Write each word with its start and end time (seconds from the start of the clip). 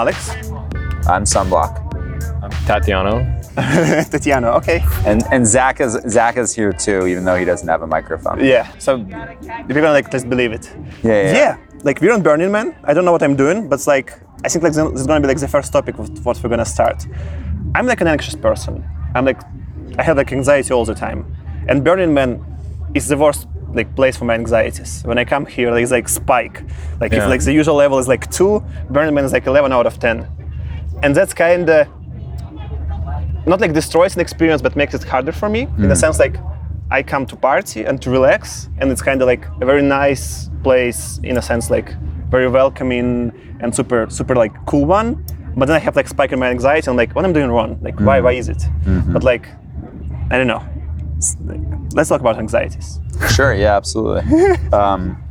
I'm 0.00 0.06
Alex. 0.06 0.30
I'm 1.06 1.24
Sunblock. 1.24 1.72
Tatiano. 2.64 3.12
Tatiana, 4.10 4.48
okay. 4.52 4.82
And 5.04 5.22
and 5.30 5.46
Zach 5.46 5.78
is 5.78 5.92
Zach 6.08 6.38
is 6.38 6.54
here 6.54 6.72
too, 6.72 7.06
even 7.06 7.26
though 7.26 7.36
he 7.36 7.44
doesn't 7.44 7.68
have 7.68 7.82
a 7.82 7.86
microphone. 7.86 8.42
Yeah, 8.42 8.66
so 8.78 8.96
we're 8.96 9.74
gonna 9.74 9.92
like 9.92 10.10
just 10.10 10.30
believe 10.30 10.52
it. 10.52 10.74
Yeah, 11.02 11.10
yeah. 11.10 11.32
Yeah, 11.40 11.56
like 11.82 12.00
we're 12.00 12.14
on 12.14 12.22
Burning 12.22 12.50
Man. 12.50 12.74
I 12.84 12.94
don't 12.94 13.04
know 13.04 13.12
what 13.12 13.22
I'm 13.22 13.36
doing, 13.36 13.68
but 13.68 13.74
it's 13.74 13.86
like 13.86 14.18
I 14.42 14.48
think 14.48 14.64
like 14.64 14.72
this 14.72 15.00
is 15.00 15.06
gonna 15.06 15.20
be 15.20 15.28
like 15.28 15.40
the 15.40 15.48
first 15.56 15.70
topic 15.70 15.98
of 15.98 16.24
what 16.24 16.42
we're 16.42 16.48
gonna 16.48 16.64
start. 16.64 17.06
I'm 17.74 17.84
like 17.84 18.00
an 18.00 18.08
anxious 18.08 18.36
person. 18.36 18.82
I'm 19.14 19.26
like 19.26 19.42
I 19.98 20.02
have 20.02 20.16
like 20.16 20.32
anxiety 20.32 20.72
all 20.72 20.86
the 20.86 20.94
time, 20.94 21.26
and 21.68 21.84
Burning 21.84 22.14
Man 22.14 22.42
is 22.94 23.08
the 23.08 23.18
worst 23.18 23.46
like 23.74 23.94
place 23.94 24.16
for 24.16 24.24
my 24.24 24.34
anxieties. 24.34 25.02
When 25.04 25.18
I 25.18 25.24
come 25.24 25.46
here, 25.46 25.72
there's 25.74 25.92
like 25.92 26.08
spike. 26.08 26.62
Like 27.00 27.12
Yeah. 27.12 27.24
if 27.24 27.28
like 27.28 27.42
the 27.42 27.52
usual 27.52 27.76
level 27.76 27.98
is 27.98 28.08
like 28.08 28.30
two, 28.30 28.62
Burning 28.90 29.14
Man 29.14 29.24
is 29.24 29.32
like 29.32 29.46
11 29.46 29.72
out 29.72 29.86
of 29.86 29.98
10, 29.98 30.26
and 31.02 31.14
that's 31.14 31.34
kind 31.34 31.68
of 31.68 31.86
not 33.46 33.60
like 33.60 33.72
destroys 33.72 34.14
an 34.14 34.20
experience, 34.20 34.62
but 34.62 34.76
makes 34.76 34.94
it 34.94 35.04
harder 35.04 35.32
for 35.32 35.48
me 35.48 35.62
in 35.78 35.88
the 35.88 35.94
mm. 35.94 35.96
sense 35.96 36.18
like 36.18 36.36
I 36.90 37.02
come 37.02 37.24
to 37.26 37.36
party 37.36 37.84
and 37.84 38.00
to 38.02 38.10
relax, 38.10 38.68
and 38.78 38.90
it's 38.90 39.02
kind 39.02 39.22
of 39.22 39.26
like 39.26 39.46
a 39.60 39.66
very 39.66 39.82
nice 39.82 40.50
place 40.62 41.20
in 41.22 41.36
a 41.36 41.42
sense 41.42 41.70
like 41.70 41.94
very 42.30 42.48
welcoming 42.48 43.32
and 43.60 43.74
super 43.74 44.08
super 44.10 44.34
like 44.34 44.54
cool 44.66 44.84
one. 44.86 45.24
But 45.56 45.66
then 45.66 45.76
I 45.76 45.80
have 45.80 45.96
like 45.96 46.08
spike 46.08 46.32
in 46.32 46.38
my 46.38 46.48
anxiety. 46.48 46.88
I'm 46.90 46.96
like, 46.96 47.14
what 47.14 47.24
am 47.24 47.30
I 47.30 47.34
doing 47.34 47.50
wrong? 47.50 47.78
Like, 47.82 47.98
why 48.00 48.20
mm. 48.20 48.24
why 48.24 48.32
is 48.32 48.48
it? 48.48 48.58
Mm-hmm. 48.58 49.12
But 49.12 49.24
like, 49.24 49.48
I 50.30 50.38
don't 50.38 50.46
know. 50.46 50.62
Like- 51.44 51.79
let's 51.92 52.08
talk 52.08 52.20
about 52.20 52.38
anxieties. 52.38 53.00
Sure, 53.34 53.54
yeah, 53.54 53.76
absolutely. 53.76 54.22
um, 54.72 55.22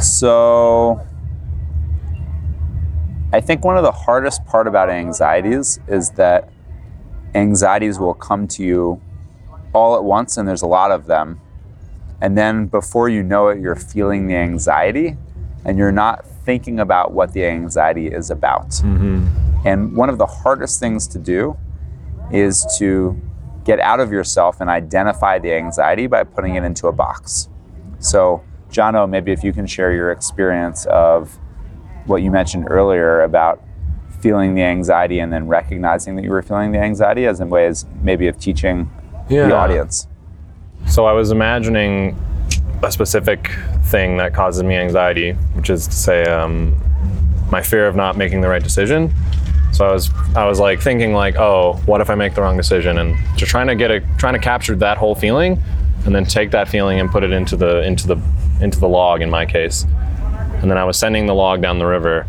so, 0.00 1.00
I 3.32 3.40
think 3.40 3.64
one 3.64 3.76
of 3.76 3.82
the 3.82 3.92
hardest 3.92 4.44
part 4.44 4.66
about 4.66 4.90
anxieties 4.90 5.80
is 5.88 6.10
that 6.12 6.50
anxieties 7.34 7.98
will 7.98 8.14
come 8.14 8.46
to 8.48 8.62
you 8.62 9.00
all 9.72 9.96
at 9.96 10.04
once, 10.04 10.36
and 10.36 10.46
there's 10.46 10.62
a 10.62 10.66
lot 10.66 10.90
of 10.90 11.06
them. 11.06 11.40
And 12.20 12.36
then 12.38 12.66
before 12.66 13.08
you 13.08 13.22
know 13.22 13.48
it, 13.48 13.58
you're 13.60 13.74
feeling 13.74 14.26
the 14.26 14.36
anxiety, 14.36 15.16
and 15.64 15.78
you're 15.78 15.92
not 15.92 16.26
thinking 16.44 16.78
about 16.80 17.12
what 17.12 17.32
the 17.32 17.44
anxiety 17.46 18.08
is 18.08 18.30
about. 18.30 18.80
And 19.64 19.96
one 19.96 20.08
of 20.08 20.18
the 20.18 20.26
hardest 20.26 20.78
things 20.80 21.06
to 21.08 21.18
do 21.18 21.56
is 22.32 22.66
to 22.78 23.20
get 23.64 23.80
out 23.80 24.00
of 24.00 24.12
yourself 24.12 24.60
and 24.60 24.68
identify 24.68 25.38
the 25.38 25.52
anxiety 25.52 26.06
by 26.06 26.24
putting 26.24 26.56
it 26.56 26.64
into 26.64 26.88
a 26.88 26.92
box. 26.92 27.48
So, 27.98 28.42
Jono, 28.70 29.08
maybe 29.08 29.32
if 29.32 29.44
you 29.44 29.52
can 29.52 29.66
share 29.66 29.92
your 29.92 30.10
experience 30.10 30.86
of 30.86 31.38
what 32.06 32.22
you 32.22 32.30
mentioned 32.30 32.66
earlier 32.68 33.22
about 33.22 33.62
feeling 34.20 34.54
the 34.54 34.62
anxiety 34.62 35.18
and 35.18 35.32
then 35.32 35.46
recognizing 35.46 36.16
that 36.16 36.22
you 36.22 36.30
were 36.30 36.42
feeling 36.42 36.72
the 36.72 36.78
anxiety 36.78 37.26
as 37.26 37.40
in 37.40 37.50
ways 37.50 37.86
maybe 38.02 38.28
of 38.28 38.38
teaching 38.38 38.90
the 39.48 39.54
audience. 39.54 40.06
So 40.86 41.06
I 41.06 41.12
was 41.12 41.30
imagining 41.30 42.16
a 42.82 42.90
specific 42.90 43.50
thing 43.84 44.16
that 44.16 44.34
causes 44.34 44.62
me 44.62 44.76
anxiety, 44.76 45.32
which 45.54 45.70
is 45.70 45.86
to 45.86 45.94
say, 45.94 46.24
um, 46.24 46.76
my 47.50 47.62
fear 47.62 47.86
of 47.86 47.94
not 47.94 48.16
making 48.16 48.40
the 48.40 48.48
right 48.48 48.62
decision. 48.62 49.12
So 49.72 49.86
I 49.86 49.92
was, 49.92 50.10
I 50.36 50.46
was 50.46 50.60
like 50.60 50.80
thinking 50.80 51.14
like, 51.14 51.36
oh, 51.36 51.74
what 51.86 52.00
if 52.00 52.10
I 52.10 52.14
make 52.14 52.34
the 52.34 52.42
wrong 52.42 52.56
decision? 52.56 52.98
And 52.98 53.16
just 53.36 53.50
trying 53.50 53.68
to 53.68 53.74
get 53.74 53.90
a, 53.90 54.00
trying 54.18 54.34
to 54.34 54.38
capture 54.38 54.76
that 54.76 54.98
whole 54.98 55.14
feeling, 55.14 55.62
and 56.04 56.14
then 56.14 56.24
take 56.24 56.50
that 56.50 56.68
feeling 56.68 57.00
and 57.00 57.10
put 57.10 57.24
it 57.24 57.32
into 57.32 57.56
the, 57.56 57.82
into 57.82 58.06
the, 58.06 58.22
into 58.60 58.78
the 58.78 58.88
log 58.88 59.22
in 59.22 59.30
my 59.30 59.46
case. 59.46 59.86
And 60.60 60.70
then 60.70 60.78
I 60.78 60.84
was 60.84 60.98
sending 60.98 61.26
the 61.26 61.34
log 61.34 61.62
down 61.62 61.78
the 61.78 61.86
river. 61.86 62.26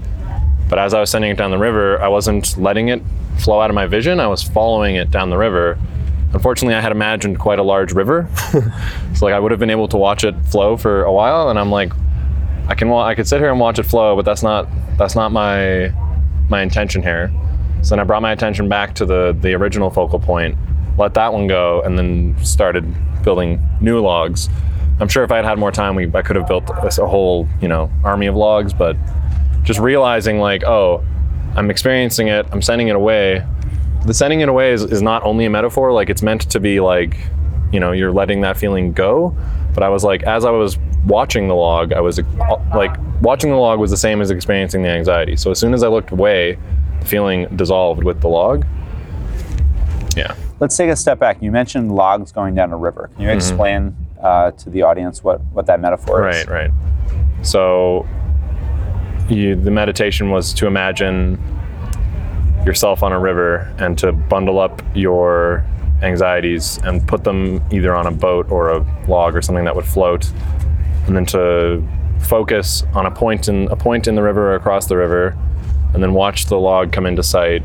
But 0.69 0.79
as 0.79 0.93
I 0.93 0.99
was 0.99 1.09
sending 1.09 1.31
it 1.31 1.37
down 1.37 1.51
the 1.51 1.57
river, 1.57 2.01
I 2.01 2.07
wasn't 2.07 2.57
letting 2.57 2.87
it 2.87 3.01
flow 3.39 3.61
out 3.61 3.69
of 3.69 3.75
my 3.75 3.85
vision. 3.85 4.19
I 4.19 4.27
was 4.27 4.41
following 4.41 4.95
it 4.95 5.11
down 5.11 5.29
the 5.29 5.37
river. 5.37 5.77
Unfortunately, 6.33 6.73
I 6.73 6.81
had 6.81 6.91
imagined 6.91 7.37
quite 7.37 7.59
a 7.59 7.63
large 7.63 7.93
river, 7.93 8.27
so 9.13 9.25
like 9.25 9.35
I 9.35 9.39
would 9.39 9.51
have 9.51 9.59
been 9.59 9.69
able 9.69 9.87
to 9.89 9.97
watch 9.97 10.23
it 10.23 10.33
flow 10.45 10.77
for 10.77 11.03
a 11.03 11.11
while. 11.11 11.49
And 11.49 11.59
I'm 11.59 11.69
like, 11.69 11.93
I 12.67 12.73
can 12.73 12.89
I 12.89 13.13
could 13.13 13.27
sit 13.27 13.39
here 13.39 13.51
and 13.51 13.59
watch 13.59 13.77
it 13.77 13.83
flow, 13.83 14.15
but 14.15 14.25
that's 14.25 14.41
not 14.41 14.67
that's 14.97 15.15
not 15.15 15.31
my 15.31 15.93
my 16.49 16.61
intention 16.61 17.01
here. 17.01 17.31
So 17.81 17.89
then 17.89 17.99
I 17.99 18.03
brought 18.03 18.21
my 18.21 18.31
attention 18.31 18.69
back 18.69 18.95
to 18.95 19.05
the 19.05 19.35
the 19.39 19.53
original 19.53 19.89
focal 19.89 20.19
point, 20.19 20.57
let 20.97 21.13
that 21.15 21.33
one 21.33 21.47
go, 21.47 21.81
and 21.81 21.97
then 21.97 22.35
started 22.43 22.85
building 23.23 23.61
new 23.81 23.99
logs. 23.99 24.49
I'm 24.99 25.07
sure 25.07 25.23
if 25.23 25.31
I 25.31 25.37
had 25.37 25.45
had 25.45 25.57
more 25.57 25.71
time, 25.71 25.95
we 25.95 26.09
I 26.13 26.21
could 26.21 26.35
have 26.35 26.47
built 26.47 26.69
a, 26.69 27.01
a 27.01 27.07
whole 27.07 27.47
you 27.61 27.67
know 27.67 27.91
army 28.03 28.27
of 28.27 28.35
logs, 28.35 28.73
but 28.73 28.95
just 29.63 29.79
realizing 29.79 30.39
like, 30.39 30.63
oh, 30.63 31.03
I'm 31.55 31.69
experiencing 31.69 32.27
it, 32.27 32.45
I'm 32.51 32.61
sending 32.61 32.87
it 32.87 32.95
away. 32.95 33.45
The 34.05 34.13
sending 34.13 34.41
it 34.41 34.49
away 34.49 34.73
is, 34.73 34.83
is 34.83 35.01
not 35.01 35.23
only 35.23 35.45
a 35.45 35.49
metaphor, 35.49 35.93
like 35.93 36.09
it's 36.09 36.21
meant 36.21 36.49
to 36.51 36.59
be 36.59 36.79
like, 36.79 37.17
you 37.71 37.79
know, 37.79 37.91
you're 37.91 38.11
letting 38.11 38.41
that 38.41 38.57
feeling 38.57 38.91
go. 38.91 39.35
But 39.73 39.83
I 39.83 39.89
was 39.89 40.03
like, 40.03 40.23
as 40.23 40.45
I 40.45 40.51
was 40.51 40.77
watching 41.05 41.47
the 41.47 41.55
log, 41.55 41.93
I 41.93 42.01
was 42.01 42.19
like, 42.75 42.95
watching 43.21 43.49
the 43.49 43.57
log 43.57 43.79
was 43.79 43.91
the 43.91 43.97
same 43.97 44.21
as 44.21 44.31
experiencing 44.31 44.83
the 44.83 44.89
anxiety. 44.89 45.35
So 45.35 45.51
as 45.51 45.59
soon 45.59 45.73
as 45.73 45.83
I 45.83 45.87
looked 45.87 46.11
away, 46.11 46.57
the 46.99 47.05
feeling 47.05 47.47
dissolved 47.55 48.03
with 48.03 48.21
the 48.21 48.29
log. 48.29 48.65
Yeah. 50.15 50.35
Let's 50.59 50.77
take 50.77 50.89
a 50.89 50.95
step 50.95 51.19
back. 51.19 51.41
You 51.41 51.51
mentioned 51.51 51.93
logs 51.93 52.31
going 52.31 52.55
down 52.55 52.71
a 52.71 52.77
river. 52.77 53.09
Can 53.15 53.23
you 53.23 53.29
explain 53.29 53.95
uh, 54.21 54.51
to 54.51 54.69
the 54.69 54.83
audience 54.83 55.23
what, 55.23 55.41
what 55.51 55.65
that 55.65 55.81
metaphor 55.81 56.29
is? 56.29 56.47
Right, 56.47 56.71
right. 56.71 56.71
So 57.41 58.07
you, 59.27 59.55
the 59.55 59.71
meditation 59.71 60.29
was 60.29 60.53
to 60.53 60.67
imagine 60.67 61.39
yourself 62.65 63.03
on 63.03 63.11
a 63.11 63.19
river 63.19 63.73
and 63.77 63.97
to 63.97 64.11
bundle 64.11 64.59
up 64.59 64.81
your 64.95 65.65
anxieties 66.03 66.79
and 66.83 67.07
put 67.07 67.23
them 67.23 67.63
either 67.71 67.95
on 67.95 68.05
a 68.07 68.11
boat 68.11 68.49
or 68.51 68.69
a 68.69 69.05
log 69.07 69.35
or 69.35 69.41
something 69.41 69.65
that 69.65 69.75
would 69.75 69.85
float 69.85 70.31
and 71.07 71.15
then 71.15 71.25
to 71.25 71.81
focus 72.21 72.83
on 72.93 73.05
a 73.05 73.11
point 73.11 73.47
in 73.47 73.67
a 73.69 73.75
point 73.75 74.07
in 74.07 74.15
the 74.15 74.21
river 74.21 74.51
or 74.51 74.55
across 74.55 74.87
the 74.87 74.97
river 74.97 75.37
and 75.93 76.03
then 76.03 76.13
watch 76.13 76.45
the 76.45 76.57
log 76.57 76.91
come 76.91 77.05
into 77.05 77.23
sight 77.23 77.63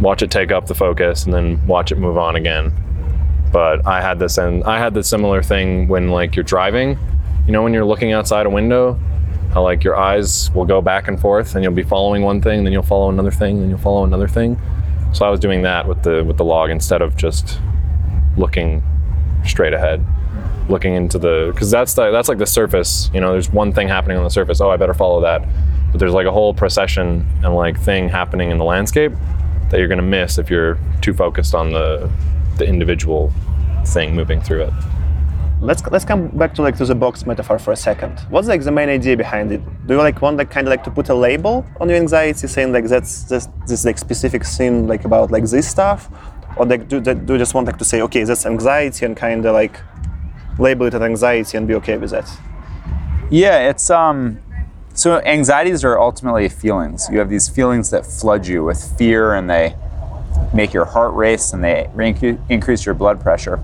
watch 0.00 0.22
it 0.22 0.30
take 0.30 0.52
up 0.52 0.66
the 0.66 0.74
focus 0.74 1.24
and 1.24 1.34
then 1.34 1.64
watch 1.66 1.90
it 1.90 1.98
move 1.98 2.16
on 2.16 2.36
again 2.36 2.72
but 3.52 3.86
I 3.86 4.00
had 4.00 4.18
this 4.18 4.38
and 4.38 4.62
I 4.64 4.78
had 4.78 4.94
this 4.94 5.08
similar 5.08 5.42
thing 5.42 5.88
when 5.88 6.10
like 6.10 6.36
you're 6.36 6.44
driving. 6.44 6.98
You 7.46 7.52
know, 7.52 7.62
when 7.62 7.72
you're 7.72 7.84
looking 7.84 8.12
outside 8.12 8.46
a 8.46 8.50
window, 8.50 8.98
how 9.52 9.62
like 9.62 9.82
your 9.82 9.96
eyes 9.96 10.50
will 10.52 10.66
go 10.66 10.82
back 10.82 11.08
and 11.08 11.18
forth 11.18 11.54
and 11.54 11.64
you'll 11.64 11.72
be 11.72 11.82
following 11.82 12.22
one 12.22 12.42
thing, 12.42 12.64
then 12.64 12.72
you'll 12.72 12.82
follow 12.82 13.08
another 13.08 13.30
thing, 13.30 13.60
then 13.60 13.70
you'll 13.70 13.78
follow 13.78 14.04
another 14.04 14.28
thing. 14.28 14.60
So 15.12 15.26
I 15.26 15.30
was 15.30 15.40
doing 15.40 15.62
that 15.62 15.88
with 15.88 16.02
the 16.02 16.22
with 16.24 16.36
the 16.36 16.44
log 16.44 16.70
instead 16.70 17.02
of 17.02 17.16
just 17.16 17.58
looking 18.36 18.82
straight 19.44 19.72
ahead. 19.72 20.04
Looking 20.68 20.94
into 20.94 21.18
the 21.18 21.50
because 21.52 21.70
that's 21.70 21.94
the, 21.94 22.10
that's 22.10 22.28
like 22.28 22.38
the 22.38 22.46
surface. 22.46 23.10
You 23.14 23.20
know, 23.20 23.32
there's 23.32 23.50
one 23.50 23.72
thing 23.72 23.88
happening 23.88 24.18
on 24.18 24.24
the 24.24 24.30
surface. 24.30 24.60
Oh, 24.60 24.70
I 24.70 24.76
better 24.76 24.94
follow 24.94 25.20
that. 25.22 25.46
But 25.90 25.98
there's 25.98 26.12
like 26.12 26.26
a 26.26 26.32
whole 26.32 26.52
procession 26.52 27.26
and 27.42 27.54
like 27.54 27.80
thing 27.80 28.08
happening 28.10 28.50
in 28.50 28.58
the 28.58 28.64
landscape 28.64 29.12
that 29.70 29.78
you're 29.78 29.88
gonna 29.88 30.02
miss 30.02 30.38
if 30.38 30.50
you're 30.50 30.78
too 31.00 31.14
focused 31.14 31.54
on 31.54 31.72
the 31.72 32.10
the 32.58 32.66
individual 32.66 33.32
thing 33.86 34.14
moving 34.14 34.40
through 34.40 34.64
it. 34.64 34.72
Let's 35.60 35.84
let's 35.90 36.04
come 36.04 36.28
back 36.28 36.54
to 36.54 36.62
like 36.62 36.76
to 36.76 36.84
the 36.84 36.94
box 36.94 37.26
metaphor 37.26 37.58
for 37.58 37.72
a 37.72 37.76
second. 37.76 38.20
What's 38.30 38.46
like 38.46 38.62
the 38.62 38.70
main 38.70 38.88
idea 38.88 39.16
behind 39.16 39.50
it? 39.50 39.60
Do 39.88 39.94
you 39.94 39.98
like 39.98 40.22
want 40.22 40.36
like 40.36 40.50
kind 40.50 40.68
of 40.68 40.70
like 40.70 40.84
to 40.84 40.90
put 40.90 41.08
a 41.08 41.14
label 41.14 41.66
on 41.80 41.88
your 41.88 41.98
anxiety, 41.98 42.46
saying 42.46 42.72
like 42.72 42.84
that's 42.84 43.24
this 43.24 43.48
this 43.66 43.84
like 43.84 43.98
specific 43.98 44.44
thing 44.44 44.86
like 44.86 45.04
about 45.04 45.32
like 45.32 45.44
this 45.44 45.68
stuff, 45.68 46.08
or 46.56 46.64
like 46.64 46.88
do 46.88 47.00
do 47.00 47.32
you 47.32 47.38
just 47.38 47.54
want 47.54 47.66
like 47.66 47.76
to 47.78 47.84
say 47.84 48.00
okay 48.02 48.22
that's 48.22 48.46
anxiety 48.46 49.04
and 49.04 49.16
kind 49.16 49.44
of 49.44 49.52
like 49.52 49.80
label 50.60 50.86
it 50.86 50.94
as 50.94 51.02
anxiety 51.02 51.58
and 51.58 51.66
be 51.66 51.74
okay 51.74 51.96
with 51.98 52.10
that? 52.10 52.30
Yeah, 53.28 53.68
it's 53.68 53.90
um 53.90 54.38
so 54.94 55.18
anxieties 55.22 55.84
are 55.84 55.98
ultimately 55.98 56.48
feelings. 56.48 57.08
You 57.10 57.18
have 57.18 57.30
these 57.30 57.48
feelings 57.48 57.90
that 57.90 58.06
flood 58.06 58.46
you 58.46 58.62
with 58.62 58.96
fear 58.96 59.34
and 59.34 59.50
they 59.50 59.74
make 60.54 60.72
your 60.72 60.84
heart 60.84 61.14
race 61.14 61.52
and 61.52 61.64
they 61.64 61.90
re- 61.94 62.38
increase 62.48 62.86
your 62.86 62.94
blood 62.94 63.20
pressure. 63.20 63.62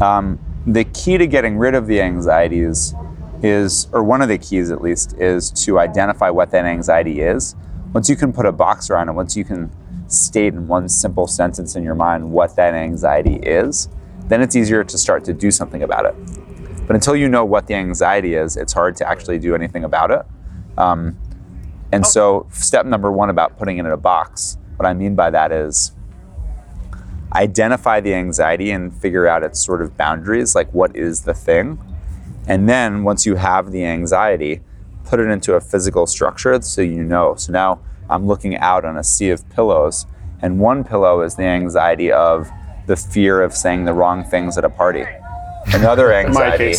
Um, 0.00 0.38
the 0.66 0.84
key 0.84 1.18
to 1.18 1.26
getting 1.26 1.56
rid 1.58 1.74
of 1.74 1.86
the 1.86 2.00
anxieties 2.00 2.94
is, 3.42 3.88
or 3.92 4.02
one 4.02 4.22
of 4.22 4.28
the 4.28 4.38
keys 4.38 4.70
at 4.70 4.82
least, 4.82 5.14
is 5.18 5.50
to 5.64 5.78
identify 5.78 6.30
what 6.30 6.50
that 6.50 6.64
anxiety 6.64 7.20
is. 7.20 7.54
Once 7.92 8.08
you 8.08 8.16
can 8.16 8.32
put 8.32 8.46
a 8.46 8.52
box 8.52 8.90
around 8.90 9.08
it, 9.08 9.12
once 9.12 9.36
you 9.36 9.44
can 9.44 9.70
state 10.08 10.54
in 10.54 10.66
one 10.66 10.88
simple 10.88 11.26
sentence 11.26 11.76
in 11.76 11.82
your 11.82 11.94
mind 11.94 12.32
what 12.32 12.56
that 12.56 12.74
anxiety 12.74 13.36
is, 13.36 13.88
then 14.26 14.42
it's 14.42 14.56
easier 14.56 14.84
to 14.84 14.98
start 14.98 15.24
to 15.24 15.32
do 15.32 15.50
something 15.50 15.82
about 15.82 16.04
it. 16.04 16.14
But 16.86 16.96
until 16.96 17.14
you 17.14 17.28
know 17.28 17.44
what 17.44 17.66
the 17.66 17.74
anxiety 17.74 18.34
is, 18.34 18.56
it's 18.56 18.72
hard 18.72 18.96
to 18.96 19.08
actually 19.08 19.38
do 19.38 19.54
anything 19.54 19.84
about 19.84 20.10
it. 20.10 20.22
Um, 20.78 21.18
and 21.92 22.06
so, 22.06 22.46
step 22.50 22.86
number 22.86 23.10
one 23.10 23.30
about 23.30 23.58
putting 23.58 23.78
it 23.78 23.86
in 23.86 23.92
a 23.92 23.96
box, 23.96 24.58
what 24.76 24.86
I 24.86 24.92
mean 24.92 25.14
by 25.14 25.30
that 25.30 25.52
is 25.52 25.92
identify 27.34 28.00
the 28.00 28.14
anxiety 28.14 28.70
and 28.70 28.94
figure 28.94 29.26
out 29.26 29.42
its 29.42 29.64
sort 29.64 29.82
of 29.82 29.96
boundaries, 29.96 30.54
like 30.54 30.72
what 30.72 30.94
is 30.96 31.22
the 31.22 31.34
thing. 31.34 31.78
And 32.46 32.68
then, 32.68 33.04
once 33.04 33.26
you 33.26 33.34
have 33.36 33.72
the 33.72 33.84
anxiety, 33.84 34.62
put 35.04 35.20
it 35.20 35.28
into 35.28 35.54
a 35.54 35.60
physical 35.60 36.06
structure 36.06 36.60
so 36.62 36.82
you 36.82 37.02
know. 37.02 37.34
So 37.34 37.52
now 37.52 37.80
I'm 38.08 38.26
looking 38.26 38.56
out 38.56 38.84
on 38.84 38.96
a 38.96 39.04
sea 39.04 39.30
of 39.30 39.48
pillows, 39.50 40.06
and 40.40 40.58
one 40.58 40.84
pillow 40.84 41.20
is 41.22 41.34
the 41.34 41.44
anxiety 41.44 42.10
of 42.10 42.48
the 42.86 42.96
fear 42.96 43.42
of 43.42 43.54
saying 43.54 43.84
the 43.84 43.92
wrong 43.92 44.24
things 44.24 44.56
at 44.56 44.64
a 44.64 44.70
party. 44.70 45.04
Another 45.66 46.12
anxiety 46.24 46.74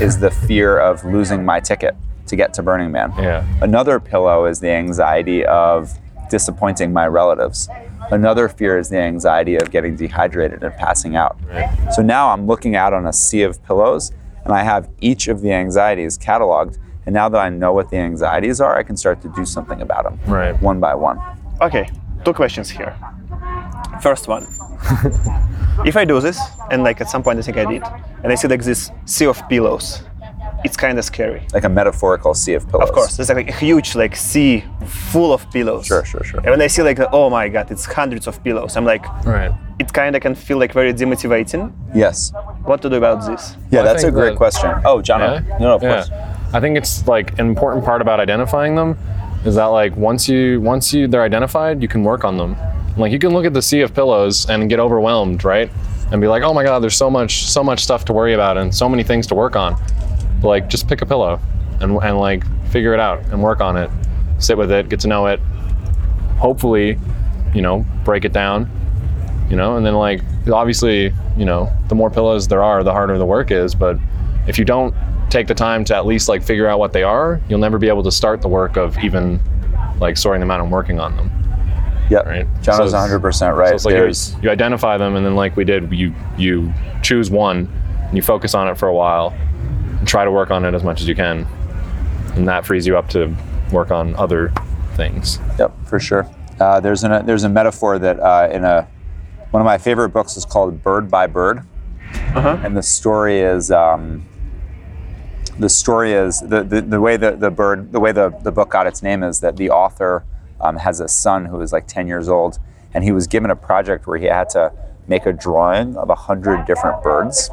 is 0.00 0.18
the 0.18 0.30
fear 0.30 0.78
of 0.78 1.04
losing 1.04 1.44
my 1.44 1.60
ticket 1.60 1.96
to 2.26 2.36
get 2.36 2.52
to 2.54 2.62
Burning 2.62 2.92
Man. 2.92 3.12
Yeah. 3.16 3.46
Another 3.62 4.00
pillow 4.00 4.46
is 4.46 4.60
the 4.60 4.70
anxiety 4.70 5.44
of 5.46 5.92
disappointing 6.28 6.92
my 6.92 7.06
relatives. 7.06 7.68
Another 8.10 8.48
fear 8.48 8.78
is 8.78 8.88
the 8.88 8.98
anxiety 8.98 9.56
of 9.56 9.70
getting 9.70 9.96
dehydrated 9.96 10.62
and 10.62 10.74
passing 10.76 11.16
out. 11.16 11.36
So 11.92 12.02
now 12.02 12.30
I'm 12.30 12.46
looking 12.46 12.76
out 12.76 12.92
on 12.92 13.06
a 13.06 13.12
sea 13.12 13.42
of 13.42 13.62
pillows 13.64 14.12
and 14.44 14.52
I 14.54 14.62
have 14.62 14.88
each 15.00 15.28
of 15.28 15.40
the 15.40 15.52
anxieties 15.52 16.16
cataloged. 16.18 16.78
And 17.04 17.14
now 17.14 17.28
that 17.28 17.38
I 17.38 17.48
know 17.48 17.72
what 17.72 17.90
the 17.90 17.96
anxieties 17.98 18.60
are, 18.60 18.76
I 18.76 18.82
can 18.82 18.96
start 18.96 19.20
to 19.22 19.28
do 19.28 19.44
something 19.44 19.80
about 19.80 20.04
them 20.04 20.18
Right. 20.26 20.60
one 20.62 20.80
by 20.80 20.94
one. 20.94 21.20
Okay, 21.60 21.88
two 22.24 22.32
questions 22.32 22.68
here. 22.70 22.96
First 24.02 24.28
one. 24.28 24.46
if 25.86 25.96
I 25.96 26.04
do 26.04 26.20
this, 26.20 26.38
and 26.70 26.82
like 26.82 27.00
at 27.00 27.08
some 27.08 27.22
point 27.22 27.38
I 27.38 27.42
think 27.42 27.56
I 27.56 27.64
did, 27.64 27.82
and 28.22 28.32
I 28.32 28.34
see 28.34 28.48
like 28.48 28.62
this 28.62 28.90
sea 29.04 29.26
of 29.26 29.48
pillows, 29.48 30.02
it's 30.66 30.76
kind 30.76 30.98
of 30.98 31.04
scary. 31.04 31.42
Like 31.54 31.64
a 31.64 31.68
metaphorical 31.68 32.34
sea 32.34 32.54
of 32.54 32.68
pillows. 32.68 32.88
Of 32.88 32.94
course, 32.94 33.16
there's 33.16 33.30
like 33.30 33.48
a 33.48 33.52
huge 33.64 33.94
like 33.94 34.14
sea 34.16 34.64
full 35.12 35.32
of 35.32 35.48
pillows. 35.50 35.86
Sure, 35.86 36.04
sure, 36.04 36.22
sure. 36.24 36.40
And 36.40 36.50
when 36.50 36.60
I 36.60 36.66
see 36.66 36.82
like, 36.82 36.98
oh 37.12 37.30
my 37.30 37.48
god, 37.48 37.70
it's 37.70 37.84
hundreds 37.86 38.26
of 38.26 38.42
pillows, 38.44 38.76
I'm 38.76 38.84
like, 38.84 39.04
Right. 39.24 39.52
it 39.78 39.92
kind 39.92 40.14
of 40.16 40.22
can 40.22 40.34
feel 40.34 40.58
like 40.58 40.72
very 40.74 40.92
demotivating. 40.92 41.72
Yes. 41.94 42.32
What 42.64 42.82
to 42.82 42.90
do 42.90 42.96
about 42.96 43.18
this? 43.26 43.56
Yeah, 43.70 43.82
Well, 43.82 43.84
that's 43.94 44.04
a 44.04 44.10
great 44.10 44.30
that- 44.30 44.36
question. 44.36 44.70
Oh, 44.84 45.00
John. 45.00 45.20
Yeah. 45.20 45.40
No, 45.58 45.58
no, 45.68 45.74
of 45.76 45.82
yeah. 45.82 45.94
course. 45.94 46.10
I 46.52 46.60
think 46.60 46.76
it's 46.76 47.06
like 47.08 47.38
an 47.38 47.46
important 47.48 47.84
part 47.84 48.00
about 48.02 48.20
identifying 48.20 48.74
them 48.76 48.96
is 49.44 49.54
that 49.56 49.66
like 49.66 49.96
once 49.96 50.28
you 50.28 50.60
once 50.60 50.92
you 50.92 51.06
they're 51.08 51.22
identified, 51.22 51.80
you 51.82 51.88
can 51.88 52.02
work 52.04 52.24
on 52.24 52.36
them. 52.36 52.56
Like 52.96 53.12
you 53.12 53.18
can 53.18 53.30
look 53.32 53.44
at 53.44 53.52
the 53.54 53.62
sea 53.62 53.82
of 53.82 53.92
pillows 53.94 54.48
and 54.48 54.68
get 54.68 54.80
overwhelmed, 54.80 55.44
right? 55.44 55.70
And 56.12 56.20
be 56.20 56.28
like, 56.28 56.42
oh 56.44 56.54
my 56.54 56.62
god, 56.64 56.82
there's 56.82 56.96
so 56.96 57.10
much 57.10 57.44
so 57.46 57.62
much 57.64 57.80
stuff 57.80 58.04
to 58.06 58.12
worry 58.12 58.32
about 58.34 58.56
and 58.56 58.72
so 58.74 58.88
many 58.88 59.02
things 59.02 59.26
to 59.28 59.34
work 59.34 59.54
on. 59.56 59.76
Like 60.46 60.68
just 60.68 60.88
pick 60.88 61.02
a 61.02 61.06
pillow 61.06 61.40
and 61.80 61.96
and 62.02 62.18
like 62.18 62.44
figure 62.70 62.94
it 62.94 63.00
out 63.00 63.20
and 63.26 63.42
work 63.42 63.60
on 63.60 63.76
it. 63.76 63.90
Sit 64.38 64.56
with 64.58 64.70
it, 64.70 64.88
get 64.88 65.00
to 65.00 65.08
know 65.08 65.26
it. 65.26 65.40
Hopefully, 66.38 66.98
you 67.54 67.62
know, 67.62 67.84
break 68.04 68.24
it 68.24 68.32
down. 68.32 68.70
You 69.50 69.56
know, 69.56 69.76
and 69.76 69.86
then 69.86 69.94
like 69.94 70.20
obviously, 70.52 71.12
you 71.36 71.44
know, 71.44 71.70
the 71.88 71.94
more 71.94 72.10
pillows 72.10 72.48
there 72.48 72.62
are, 72.62 72.82
the 72.82 72.92
harder 72.92 73.16
the 73.18 73.26
work 73.26 73.50
is. 73.50 73.74
But 73.74 73.96
if 74.46 74.58
you 74.58 74.64
don't 74.64 74.94
take 75.30 75.46
the 75.46 75.54
time 75.54 75.84
to 75.84 75.96
at 75.96 76.04
least 76.06 76.28
like 76.28 76.42
figure 76.42 76.66
out 76.66 76.78
what 76.78 76.92
they 76.92 77.02
are, 77.02 77.40
you'll 77.48 77.58
never 77.58 77.78
be 77.78 77.88
able 77.88 78.02
to 78.02 78.12
start 78.12 78.42
the 78.42 78.48
work 78.48 78.76
of 78.76 78.98
even 78.98 79.40
like 80.00 80.16
sorting 80.16 80.40
them 80.40 80.50
out 80.50 80.60
and 80.60 80.70
working 80.70 81.00
on 81.00 81.16
them. 81.16 81.30
yeah 82.10 82.18
Right. 82.18 82.46
John 82.62 82.76
So 82.76 82.84
is 82.84 82.92
it's- 82.92 83.10
100% 83.10 83.56
right. 83.56 83.68
So 83.68 83.74
it's 83.74 83.84
like 83.84 83.94
you, 84.40 84.42
you 84.42 84.50
identify 84.50 84.98
them, 84.98 85.16
and 85.16 85.24
then 85.24 85.34
like 85.36 85.56
we 85.56 85.64
did, 85.64 85.90
you 85.92 86.12
you 86.36 86.72
choose 87.02 87.30
one, 87.30 87.68
and 88.08 88.16
you 88.16 88.22
focus 88.22 88.54
on 88.54 88.68
it 88.68 88.76
for 88.76 88.88
a 88.88 88.94
while, 88.94 89.32
try 90.06 90.24
to 90.24 90.30
work 90.30 90.50
on 90.50 90.64
it 90.64 90.74
as 90.74 90.82
much 90.82 91.00
as 91.00 91.08
you 91.08 91.14
can, 91.14 91.46
and 92.34 92.48
that 92.48 92.64
frees 92.64 92.86
you 92.86 92.96
up 92.96 93.08
to 93.10 93.34
work 93.72 93.90
on 93.90 94.14
other 94.16 94.52
things. 94.94 95.38
Yep, 95.58 95.72
for 95.86 96.00
sure. 96.00 96.28
Uh, 96.58 96.80
there's 96.80 97.04
an, 97.04 97.26
there's 97.26 97.44
a 97.44 97.48
metaphor 97.48 97.98
that 97.98 98.18
uh, 98.20 98.48
in 98.50 98.64
a 98.64 98.88
one 99.50 99.60
of 99.60 99.64
my 99.64 99.78
favorite 99.78 100.10
books 100.10 100.36
is 100.36 100.44
called 100.44 100.82
Bird 100.82 101.10
by 101.10 101.26
Bird, 101.26 101.62
and 102.34 102.76
the 102.76 102.82
story 102.82 103.40
is 103.40 103.70
um, 103.70 104.26
the 105.58 105.68
story 105.68 106.12
is 106.12 106.40
the, 106.40 106.62
the, 106.62 106.82
the 106.82 107.00
way 107.00 107.16
the, 107.16 107.32
the 107.32 107.50
bird 107.50 107.92
the 107.92 108.00
way 108.00 108.12
the, 108.12 108.30
the 108.42 108.52
book 108.52 108.70
got 108.70 108.86
its 108.86 109.02
name 109.02 109.22
is 109.22 109.40
that 109.40 109.56
the 109.56 109.70
author 109.70 110.24
um, 110.60 110.76
has 110.76 111.00
a 111.00 111.08
son 111.08 111.46
who 111.46 111.60
is 111.60 111.72
like 111.72 111.86
10 111.86 112.06
years 112.06 112.28
old 112.28 112.58
and 112.94 113.04
he 113.04 113.12
was 113.12 113.26
given 113.26 113.50
a 113.50 113.56
project 113.56 114.06
where 114.06 114.18
he 114.18 114.26
had 114.26 114.48
to 114.50 114.72
make 115.08 115.26
a 115.26 115.32
drawing 115.32 115.96
of 115.96 116.10
a 116.10 116.14
hundred 116.14 116.64
different 116.66 117.02
birds 117.02 117.50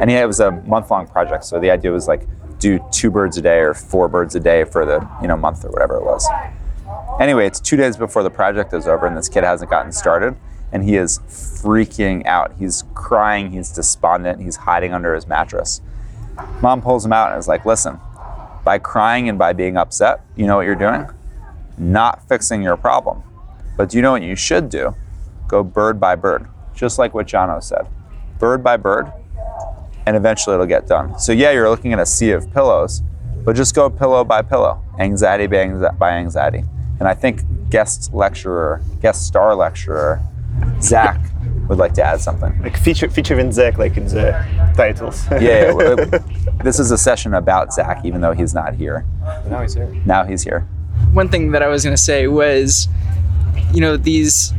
and 0.00 0.10
he, 0.10 0.16
it 0.16 0.26
was 0.26 0.40
a 0.40 0.50
month-long 0.50 1.06
project 1.06 1.44
so 1.44 1.60
the 1.60 1.70
idea 1.70 1.90
was 1.90 2.08
like 2.08 2.26
do 2.58 2.84
two 2.90 3.10
birds 3.10 3.36
a 3.36 3.42
day 3.42 3.58
or 3.58 3.74
four 3.74 4.08
birds 4.08 4.34
a 4.34 4.40
day 4.40 4.64
for 4.64 4.84
the 4.84 5.06
you 5.20 5.28
know 5.28 5.36
month 5.36 5.64
or 5.64 5.70
whatever 5.70 5.96
it 5.96 6.04
was 6.04 6.26
Anyway, 7.18 7.46
it's 7.46 7.60
two 7.60 7.76
days 7.76 7.96
before 7.96 8.22
the 8.22 8.30
project 8.30 8.74
is 8.74 8.86
over, 8.86 9.06
and 9.06 9.16
this 9.16 9.28
kid 9.28 9.42
hasn't 9.42 9.70
gotten 9.70 9.90
started, 9.90 10.36
and 10.70 10.84
he 10.84 10.96
is 10.96 11.18
freaking 11.20 12.26
out. 12.26 12.52
He's 12.58 12.84
crying, 12.94 13.52
he's 13.52 13.70
despondent, 13.70 14.42
he's 14.42 14.56
hiding 14.56 14.92
under 14.92 15.14
his 15.14 15.26
mattress. 15.26 15.80
Mom 16.60 16.82
pulls 16.82 17.06
him 17.06 17.14
out 17.14 17.30
and 17.30 17.38
is 17.38 17.48
like, 17.48 17.64
Listen, 17.64 17.98
by 18.64 18.78
crying 18.78 19.30
and 19.30 19.38
by 19.38 19.54
being 19.54 19.78
upset, 19.78 20.20
you 20.36 20.46
know 20.46 20.56
what 20.56 20.66
you're 20.66 20.74
doing? 20.74 21.06
Not 21.78 22.26
fixing 22.28 22.62
your 22.62 22.76
problem. 22.76 23.22
But 23.78 23.88
do 23.90 23.96
you 23.96 24.02
know 24.02 24.12
what 24.12 24.22
you 24.22 24.36
should 24.36 24.68
do? 24.68 24.94
Go 25.48 25.64
bird 25.64 25.98
by 25.98 26.16
bird, 26.16 26.46
just 26.76 26.98
like 26.98 27.14
what 27.14 27.26
Jono 27.26 27.60
said. 27.62 27.86
Bird 28.38 28.62
by 28.62 28.76
bird, 28.76 29.10
and 30.06 30.14
eventually 30.16 30.54
it'll 30.54 30.66
get 30.66 30.86
done. 30.86 31.18
So, 31.18 31.32
yeah, 31.32 31.50
you're 31.50 31.68
looking 31.70 31.92
at 31.92 31.98
a 31.98 32.06
sea 32.06 32.30
of 32.30 32.52
pillows, 32.52 33.02
but 33.44 33.56
just 33.56 33.74
go 33.74 33.90
pillow 33.90 34.22
by 34.22 34.42
pillow, 34.42 34.82
anxiety 35.00 35.46
by 35.46 35.90
by 35.98 36.10
anxiety. 36.12 36.62
And 37.00 37.08
I 37.08 37.14
think 37.14 37.40
guest 37.70 38.12
lecturer, 38.14 38.80
guest 39.02 39.26
star 39.26 39.54
lecturer, 39.54 40.20
Zach 40.80 41.20
would 41.68 41.78
like 41.78 41.94
to 41.94 42.02
add 42.02 42.20
something. 42.20 42.60
Like 42.62 42.76
feature 42.76 43.08
featuring 43.10 43.50
Zach 43.52 43.76
like 43.78 43.96
in 43.96 44.06
the 44.06 44.32
titles. 44.76 45.26
Yeah, 45.32 45.40
yeah, 45.40 45.66
w- 45.72 46.10
this 46.62 46.78
is 46.78 46.90
a 46.90 46.98
session 46.98 47.34
about 47.34 47.72
Zach, 47.72 48.04
even 48.04 48.20
though 48.20 48.32
he's 48.32 48.54
not 48.54 48.74
here. 48.74 49.04
Now 49.48 49.62
he's 49.62 49.74
here. 49.74 49.92
Now 50.06 50.24
he's 50.24 50.42
here. 50.42 50.66
one 51.12 51.28
thing 51.28 51.50
that 51.52 51.62
I 51.62 51.68
was 51.68 51.82
going 51.84 51.96
to 51.96 52.02
say 52.02 52.26
was, 52.28 52.88
you 53.72 53.80
know, 53.80 53.96
these 53.96 54.52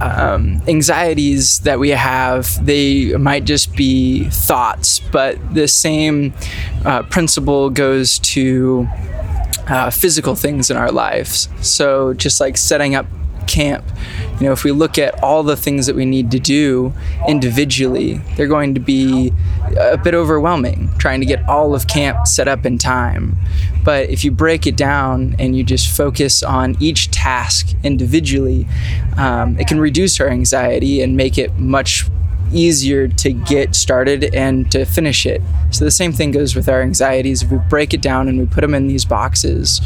um, 0.00 0.62
anxieties 0.68 1.60
that 1.60 1.78
we 1.78 1.90
have, 1.90 2.64
they 2.64 3.16
might 3.16 3.44
just 3.44 3.74
be 3.74 4.24
thoughts, 4.30 5.00
but 5.00 5.36
the 5.54 5.68
same 5.68 6.34
uh, 6.84 7.02
principle 7.04 7.70
goes 7.70 8.18
to 8.20 8.88
uh, 9.68 9.90
physical 9.90 10.34
things 10.34 10.70
in 10.70 10.76
our 10.76 10.90
lives. 10.90 11.48
So 11.60 12.14
just 12.14 12.40
like 12.40 12.56
setting 12.56 12.94
up 12.94 13.06
camp, 13.46 13.84
you 14.40 14.46
know, 14.46 14.52
if 14.52 14.62
we 14.62 14.72
look 14.72 14.98
at 14.98 15.22
all 15.22 15.42
the 15.42 15.56
things 15.56 15.86
that 15.86 15.96
we 15.96 16.04
need 16.04 16.30
to 16.30 16.38
do 16.38 16.92
individually, 17.26 18.20
they're 18.36 18.46
going 18.46 18.74
to 18.74 18.80
be 18.80 19.32
a 19.76 19.96
bit 19.96 20.14
overwhelming 20.14 20.90
trying 20.98 21.20
to 21.20 21.26
get 21.26 21.46
all 21.48 21.74
of 21.74 21.86
camp 21.86 22.26
set 22.26 22.48
up 22.48 22.64
in 22.66 22.78
time. 22.78 23.36
But 23.84 24.10
if 24.10 24.24
you 24.24 24.30
break 24.30 24.66
it 24.66 24.76
down 24.76 25.34
and 25.38 25.56
you 25.56 25.64
just 25.64 25.94
focus 25.96 26.42
on 26.42 26.76
each 26.80 27.10
task 27.10 27.74
individually, 27.82 28.66
um, 29.16 29.58
it 29.58 29.66
can 29.66 29.80
reduce 29.80 30.20
our 30.20 30.28
anxiety 30.28 31.00
and 31.00 31.16
make 31.16 31.38
it 31.38 31.58
much 31.58 32.04
easier 32.52 33.08
to 33.08 33.32
get 33.32 33.74
started 33.74 34.34
and 34.34 34.70
to 34.72 34.84
finish 34.84 35.26
it. 35.26 35.42
So 35.70 35.84
the 35.84 35.90
same 35.90 36.12
thing 36.12 36.30
goes 36.30 36.56
with 36.56 36.68
our 36.68 36.82
anxieties. 36.82 37.42
If 37.42 37.50
we 37.50 37.58
break 37.68 37.92
it 37.92 38.00
down 38.00 38.28
and 38.28 38.38
we 38.38 38.46
put 38.46 38.62
them 38.62 38.74
in 38.74 38.88
these 38.88 39.04
boxes, 39.04 39.80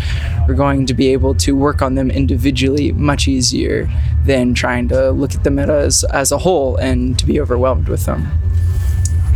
we're 0.47 0.55
going 0.55 0.87
to 0.87 0.95
be 0.95 1.09
able 1.09 1.35
to 1.37 1.57
work 1.57 1.83
on 1.83 1.95
them 1.95 2.11
individually 2.11 2.93
much 2.93 3.27
easier 3.27 3.91
than 4.25 4.55
trying 4.55 4.89
to 4.89 5.11
look 5.11 5.35
at 5.35 5.45
them 5.45 5.59
as 5.59 6.05
as 6.05 6.31
a 6.31 6.39
whole 6.39 6.77
and 6.77 7.19
to 7.19 7.27
be 7.27 7.41
overwhelmed 7.41 7.89
with 7.89 8.07
them. 8.07 8.29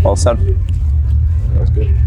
Well 0.05 0.17
said. 0.17 0.39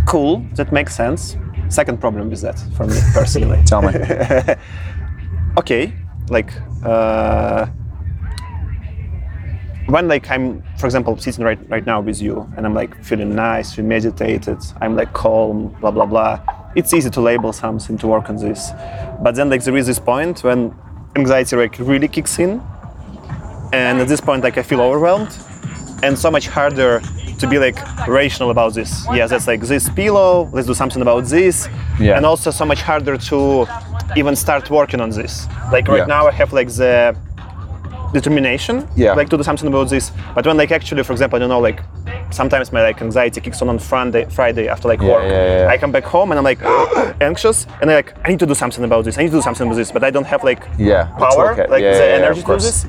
cool, 0.06 0.46
that 0.56 0.72
makes 0.72 0.96
sense. 0.96 1.38
Second 1.70 2.00
problem 2.00 2.30
with 2.30 2.42
that 2.42 2.60
for 2.76 2.86
me 2.86 3.00
personally. 3.14 3.62
Tell 3.66 3.82
me. 3.82 3.94
okay, 5.58 5.94
like 6.30 6.52
uh, 6.84 7.68
when 9.90 10.08
like 10.08 10.30
I'm, 10.30 10.64
for 10.78 10.86
example, 10.88 11.18
sitting 11.18 11.44
right 11.44 11.60
right 11.70 11.86
now 11.86 12.02
with 12.02 12.22
you, 12.22 12.52
and 12.56 12.66
I'm 12.66 12.74
like 12.74 13.04
feeling 13.04 13.36
nice, 13.36 13.78
we 13.78 13.84
meditated, 13.84 14.60
I'm 14.82 14.96
like 14.96 15.14
calm, 15.14 15.76
blah 15.80 15.92
blah 15.92 16.06
blah. 16.06 16.40
It's 16.76 16.94
easy 16.94 17.10
to 17.10 17.22
label 17.22 17.52
something 17.52 17.98
to 17.98 18.08
work 18.08 18.30
on 18.30 18.38
this, 18.38 18.72
but 19.22 19.36
then 19.36 19.50
like 19.50 19.64
there 19.64 19.76
is 19.76 19.88
this 19.88 20.00
point 20.00 20.44
when 20.44 20.74
anxiety 21.16 21.56
like 21.56 21.78
really 21.80 22.08
kicks 22.08 22.40
in, 22.40 22.62
and 23.74 24.00
at 24.00 24.08
this 24.08 24.22
point 24.22 24.44
like 24.44 24.58
I 24.58 24.64
feel 24.64 24.82
overwhelmed, 24.82 25.36
and 26.04 26.18
so 26.18 26.30
much 26.32 26.48
harder 26.48 27.02
to 27.40 27.48
be 27.48 27.58
like 27.60 27.78
rational 28.08 28.50
about 28.52 28.74
this. 28.74 29.06
Yeah, 29.14 29.28
that's 29.28 29.48
like 29.48 29.62
this 29.62 29.90
pillow. 29.90 30.50
Let's 30.54 30.68
do 30.68 30.74
something 30.74 31.02
about 31.02 31.26
this. 31.26 31.68
Yeah. 32.00 32.18
And 32.18 32.26
also 32.26 32.52
so 32.52 32.66
much 32.66 32.82
harder 32.82 33.18
to 33.18 33.66
even 34.16 34.36
start 34.36 34.70
working 34.70 35.02
on 35.02 35.10
this. 35.10 35.48
Like 35.72 35.88
right 35.88 36.00
Yeah. 36.00 36.06
now 36.18 36.28
I 36.28 36.32
have 36.32 36.52
like 36.54 36.70
the 36.70 37.16
determination, 38.14 38.88
Yeah. 38.96 39.14
like 39.14 39.30
to 39.30 39.38
do 39.38 39.44
something 39.44 39.68
about 39.68 39.90
this. 39.90 40.12
But 40.36 40.46
when 40.48 40.58
like 40.58 40.72
actually, 40.72 41.04
for 41.04 41.14
example, 41.14 41.38
I 41.38 41.40
don't 41.40 41.50
know, 41.50 41.60
like 41.60 41.82
sometimes 42.32 42.72
my 42.72 42.82
like 42.82 43.02
anxiety 43.02 43.40
kicks 43.42 43.62
on 43.62 43.70
on 43.70 43.80
Friday, 43.80 44.26
Friday 44.30 44.68
after 44.68 44.88
like 44.88 45.02
Yeah, 45.02 45.10
work. 45.12 45.24
yeah. 45.32 45.68
I 45.70 45.78
come 45.78 45.92
back 45.92 46.06
home 46.06 46.32
and 46.32 46.38
I'm 46.40 46.44
like 46.44 46.60
anxious, 47.22 47.68
and 47.82 47.90
I'm 47.90 47.96
like 47.96 48.14
I 48.26 48.30
need 48.30 48.40
to 48.40 48.46
do 48.48 48.56
something 48.56 48.84
about 48.84 49.06
this. 49.06 49.18
I 49.18 49.22
need 49.24 49.32
to 49.32 49.38
do 49.38 49.42
something 49.42 49.68
about 49.68 49.78
this, 49.78 49.92
but 49.92 50.04
I 50.04 50.10
don't 50.10 50.26
have 50.28 50.44
like 50.44 50.62
Yeah. 50.78 51.04
power, 51.18 51.56
like 51.70 51.84
the 51.84 52.06
energy 52.18 52.30
of 52.30 52.36
to 52.36 52.42
do 52.42 52.46
course. 52.48 52.66
this. 52.66 52.86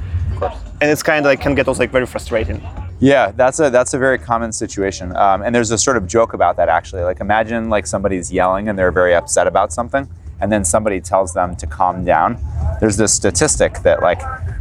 And 0.80 0.90
it's 0.90 1.02
kind 1.02 1.18
of 1.26 1.30
like 1.30 1.40
can 1.42 1.54
get 1.54 1.68
also 1.68 1.80
like 1.82 1.92
very 1.92 2.06
frustrating. 2.06 2.62
Yeah, 3.00 3.30
that's 3.30 3.58
a 3.60 3.70
that's 3.70 3.94
a 3.94 3.98
very 3.98 4.18
common 4.18 4.52
situation, 4.52 5.16
um, 5.16 5.40
and 5.40 5.54
there's 5.54 5.70
a 5.70 5.78
sort 5.78 5.96
of 5.96 6.06
joke 6.06 6.34
about 6.34 6.56
that 6.56 6.68
actually. 6.68 7.02
Like 7.02 7.20
imagine 7.20 7.70
like 7.70 7.86
somebody's 7.86 8.30
yelling 8.30 8.68
and 8.68 8.78
they're 8.78 8.92
very 8.92 9.14
upset 9.14 9.46
about 9.46 9.72
something, 9.72 10.06
and 10.38 10.52
then 10.52 10.66
somebody 10.66 11.00
tells 11.00 11.32
them 11.32 11.56
to 11.56 11.66
calm 11.66 12.04
down. 12.04 12.36
There's 12.78 12.98
this 12.98 13.14
statistic 13.14 13.78
that 13.84 14.02
like 14.02 14.20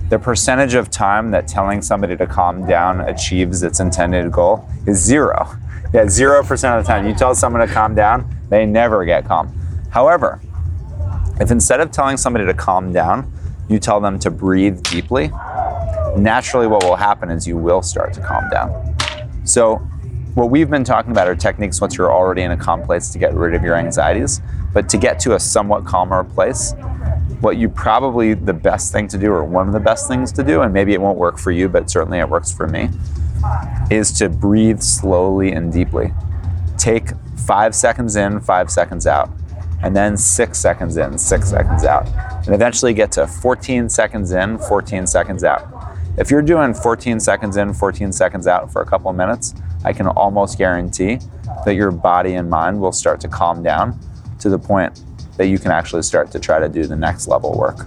the 0.09 0.17
percentage 0.17 0.73
of 0.73 0.89
time 0.89 1.31
that 1.31 1.49
telling 1.49 1.81
somebody 1.81 2.15
to 2.15 2.25
calm 2.25 2.65
down 2.65 3.01
achieves 3.01 3.61
its 3.61 3.81
intended 3.81 4.31
goal 4.31 4.65
is 4.87 5.03
zero. 5.03 5.49
Yeah, 5.93 6.07
zero 6.07 6.41
percent 6.41 6.79
of 6.79 6.85
the 6.85 6.87
time 6.87 7.05
you 7.05 7.13
tell 7.13 7.35
someone 7.35 7.67
to 7.67 7.73
calm 7.73 7.93
down, 7.93 8.25
they 8.49 8.65
never 8.65 9.03
get 9.03 9.25
calm. 9.25 9.53
However, 9.89 10.39
if 11.41 11.51
instead 11.51 11.81
of 11.81 11.91
telling 11.91 12.15
somebody 12.15 12.45
to 12.45 12.53
calm 12.53 12.93
down, 12.93 13.33
you 13.67 13.79
tell 13.79 13.99
them 13.99 14.17
to 14.19 14.31
breathe 14.31 14.81
deeply, 14.83 15.31
naturally 16.17 16.67
what 16.67 16.83
will 16.83 16.95
happen 16.95 17.29
is 17.29 17.47
you 17.47 17.57
will 17.57 17.81
start 17.81 18.13
to 18.13 18.21
calm 18.21 18.49
down. 18.49 18.95
So, 19.45 19.77
what 20.35 20.51
we've 20.51 20.69
been 20.69 20.83
talking 20.83 21.11
about 21.11 21.27
are 21.27 21.35
techniques 21.35 21.81
once 21.81 21.97
you're 21.97 22.13
already 22.13 22.43
in 22.43 22.51
a 22.51 22.57
calm 22.57 22.83
place 22.83 23.09
to 23.09 23.19
get 23.19 23.33
rid 23.33 23.55
of 23.55 23.63
your 23.63 23.75
anxieties. 23.75 24.41
But 24.73 24.87
to 24.89 24.97
get 24.97 25.19
to 25.21 25.33
a 25.33 25.39
somewhat 25.39 25.85
calmer 25.85 26.23
place, 26.23 26.73
what 27.41 27.57
you 27.57 27.69
probably 27.69 28.35
the 28.35 28.53
best 28.53 28.91
thing 28.91 29.07
to 29.07 29.17
do, 29.17 29.31
or 29.31 29.43
one 29.43 29.67
of 29.67 29.73
the 29.73 29.79
best 29.79 30.07
things 30.07 30.31
to 30.33 30.43
do, 30.43 30.61
and 30.61 30.71
maybe 30.73 30.93
it 30.93 31.01
won't 31.01 31.17
work 31.17 31.37
for 31.37 31.51
you, 31.51 31.67
but 31.67 31.89
certainly 31.89 32.19
it 32.19 32.29
works 32.29 32.51
for 32.51 32.67
me, 32.67 32.89
is 33.89 34.11
to 34.19 34.29
breathe 34.29 34.81
slowly 34.81 35.51
and 35.51 35.73
deeply. 35.73 36.13
Take 36.77 37.09
five 37.37 37.73
seconds 37.73 38.15
in, 38.15 38.39
five 38.41 38.69
seconds 38.69 39.07
out, 39.07 39.29
and 39.81 39.95
then 39.95 40.17
six 40.17 40.59
seconds 40.59 40.97
in, 40.97 41.17
six 41.17 41.49
seconds 41.49 41.83
out, 41.85 42.07
and 42.45 42.53
eventually 42.53 42.93
get 42.93 43.11
to 43.13 43.25
14 43.25 43.89
seconds 43.89 44.31
in, 44.31 44.57
14 44.57 45.07
seconds 45.07 45.43
out. 45.43 45.78
If 46.19 46.29
you're 46.29 46.41
doing 46.41 46.73
14 46.73 47.19
seconds 47.21 47.55
in, 47.55 47.73
14 47.73 48.11
seconds 48.11 48.45
out 48.45 48.71
for 48.71 48.81
a 48.81 48.85
couple 48.85 49.09
of 49.09 49.15
minutes, 49.15 49.55
I 49.85 49.93
can 49.93 50.07
almost 50.07 50.57
guarantee 50.57 51.19
that 51.65 51.75
your 51.75 51.91
body 51.91 52.33
and 52.33 52.49
mind 52.49 52.79
will 52.81 52.91
start 52.91 53.21
to 53.21 53.29
calm 53.29 53.63
down 53.63 53.97
to 54.39 54.49
the 54.49 54.59
point 54.59 55.01
that 55.37 55.47
you 55.47 55.57
can 55.57 55.71
actually 55.71 56.01
start 56.01 56.29
to 56.31 56.39
try 56.39 56.59
to 56.59 56.67
do 56.67 56.85
the 56.85 56.95
next 56.95 57.27
level 57.27 57.57
work. 57.57 57.85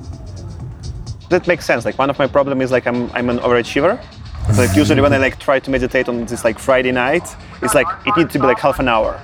That 1.29 1.47
makes 1.47 1.67
sense. 1.67 1.85
Like 1.85 1.99
one 1.99 2.09
of 2.09 2.19
my 2.19 2.27
problem 2.27 2.63
is 2.63 2.71
like 2.71 2.87
I'm 2.87 3.11
I'm 3.13 3.29
an 3.31 3.39
overachiever. 3.39 4.03
So 4.55 4.63
like 4.63 4.75
usually 4.77 5.01
when 5.03 5.13
I 5.13 5.19
like 5.19 5.39
try 5.39 5.61
to 5.61 5.71
meditate 5.71 6.09
on 6.09 6.25
this 6.27 6.45
like 6.45 6.59
Friday 6.59 6.93
night, 6.93 7.25
it's 7.63 7.75
like 7.75 7.87
it 8.07 8.17
needs 8.17 8.33
to 8.33 8.39
be 8.39 8.47
like 8.47 8.59
half 8.59 8.79
an 8.81 8.89
hour, 8.89 9.15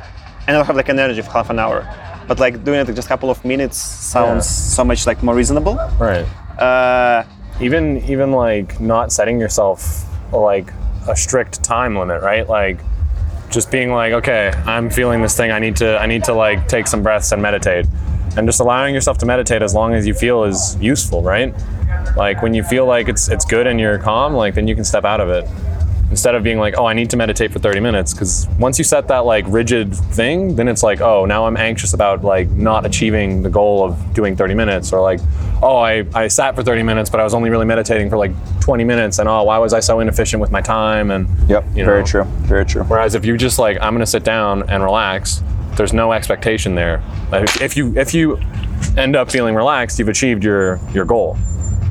and 0.47 0.51
I 0.51 0.53
don't 0.59 0.67
have 0.67 0.77
like 0.77 0.89
an 0.91 0.99
energy 0.99 1.23
for 1.23 1.31
half 1.31 1.51
an 1.51 1.59
hour. 1.59 1.87
But 2.29 2.39
like 2.39 2.63
doing 2.63 2.81
it 2.81 2.87
like, 2.87 2.95
just 2.97 3.07
a 3.09 3.09
couple 3.09 3.31
of 3.31 3.43
minutes 3.45 3.79
sounds 3.79 4.45
Yeah. 4.47 4.77
so 4.77 4.85
much 4.85 5.07
like 5.07 5.23
more 5.23 5.35
reasonable. 5.35 5.75
Right. 5.99 6.27
Uh, 6.61 7.25
even 7.61 7.99
even 8.05 8.33
like 8.33 8.81
not 8.81 9.13
setting 9.13 9.41
yourself 9.41 10.05
like 10.33 10.73
a 11.09 11.17
strict 11.17 11.63
time 11.63 11.97
limit 11.97 12.23
right? 12.23 12.49
Like 12.49 12.81
just 13.51 13.71
being 13.71 13.91
like 13.91 14.13
okay 14.13 14.53
i'm 14.67 14.91
feeling 14.91 15.23
this 15.23 15.37
thing. 15.37 15.51
I 15.51 15.59
need 15.59 15.77
to 15.77 15.99
i 15.99 16.05
need 16.05 16.23
to 16.25 16.35
like 16.35 16.69
take 16.69 16.87
some 16.87 17.03
breaths 17.03 17.33
and 17.33 17.41
meditate. 17.41 17.87
And 18.37 18.47
just 18.47 18.61
allowing 18.61 18.95
yourself 18.95 19.19
to 19.19 19.27
meditate 19.27 19.63
as 19.63 19.75
long 19.75 19.95
as 19.95 20.07
you 20.07 20.15
feel 20.15 20.45
is 20.45 20.77
useful 20.81 21.23
right? 21.23 21.55
Like 22.17 22.43
when 22.43 22.55
you 22.55 22.63
feel 22.63 22.87
like 22.87 23.09
it's 23.09 23.29
it's 23.29 23.45
good 23.45 23.67
and 23.67 23.81
you're 23.81 23.99
calm 23.99 24.35
like 24.35 24.55
then 24.55 24.69
you 24.69 24.75
can 24.75 24.85
step 24.85 25.05
out 25.05 25.21
of 25.21 25.29
it 25.31 25.45
instead 26.11 26.35
of 26.35 26.43
being 26.43 26.59
like 26.59 26.75
oh 26.79 26.87
i 26.87 26.93
need 26.95 27.11
to 27.11 27.17
meditate 27.17 27.53
for 27.53 27.59
30 27.59 27.81
minutes 27.81 28.15
because 28.15 28.47
once 28.59 28.79
you 28.79 28.85
set 28.85 29.09
that 29.09 29.25
like 29.27 29.45
rigid 29.49 29.95
thing 29.95 30.57
then 30.57 30.67
it's 30.69 30.83
like 30.83 31.01
oh 31.01 31.25
now 31.27 31.45
i'm 31.47 31.57
anxious 31.57 31.93
about 31.93 32.25
like 32.25 32.49
not 32.51 32.87
achieving 32.87 33.43
the 33.43 33.51
goal 33.51 33.85
of 33.85 34.15
doing 34.15 34.35
30 34.35 34.55
minutes 34.55 34.93
or 34.93 35.01
like 35.01 35.21
oh 35.63 35.77
i, 35.77 36.05
I 36.15 36.29
sat 36.29 36.55
for 36.55 36.63
30 36.63 36.83
minutes 36.83 37.11
but 37.11 37.21
i 37.21 37.25
was 37.25 37.35
only 37.35 37.51
really 37.51 37.67
meditating 37.67 38.09
for 38.09 38.17
like 38.17 38.33
20 38.61 38.85
minutes 38.85 39.19
and 39.19 39.29
oh 39.29 39.43
why 39.43 39.59
was 39.59 39.73
i 39.75 39.81
so 39.81 40.01
inefficient 40.01 40.41
with 40.41 40.51
my 40.51 40.61
time 40.63 41.11
and 41.11 41.29
Yep, 41.49 41.65
you 41.75 41.85
very 41.85 42.05
true, 42.05 42.25
very 42.47 42.65
true. 42.65 42.85
whereas 42.85 43.15
if 43.15 43.25
you 43.25 43.37
just 43.37 43.59
like 43.59 43.77
i'm 43.83 43.93
going 43.93 44.01
to 44.01 44.07
sit 44.07 44.25
down 44.25 44.69
and 44.71 44.83
relax 44.83 45.43
there's 45.77 45.93
no 45.93 46.13
expectation 46.13 46.75
there 46.75 47.03
like, 47.31 47.61
if 47.61 47.77
you 47.77 47.97
if 47.99 48.15
you 48.15 48.39
end 48.97 49.15
up 49.15 49.31
feeling 49.31 49.55
relaxed 49.55 49.99
you've 49.99 50.09
achieved 50.09 50.43
your 50.43 50.81
your 50.93 51.05
goal 51.05 51.37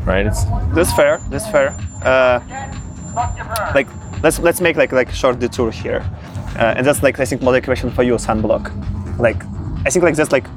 right 0.05 0.25
it's, 0.25 0.43
that's 0.73 0.93
fair. 0.93 1.19
That's 1.29 1.49
fair. 1.49 1.75
Uh, 2.01 2.39
like 3.73 3.87
let's 4.27 4.39
let's 4.39 4.61
make 4.61 4.75
like 4.75 4.91
like 4.91 5.09
short 5.21 5.39
detour 5.39 5.71
here, 5.71 6.01
uh, 6.59 6.77
and 6.77 6.85
that's 6.85 7.01
like 7.01 7.17
I 7.23 7.25
think 7.25 7.41
more 7.41 7.53
like 7.53 7.63
a 7.63 7.69
question 7.71 7.89
for 7.97 8.03
you, 8.03 8.15
Sunblock. 8.15 8.65
Like 9.27 9.41
I 9.85 9.89
think 9.89 10.03
like 10.03 10.15
that's 10.19 10.33
like 10.37 10.47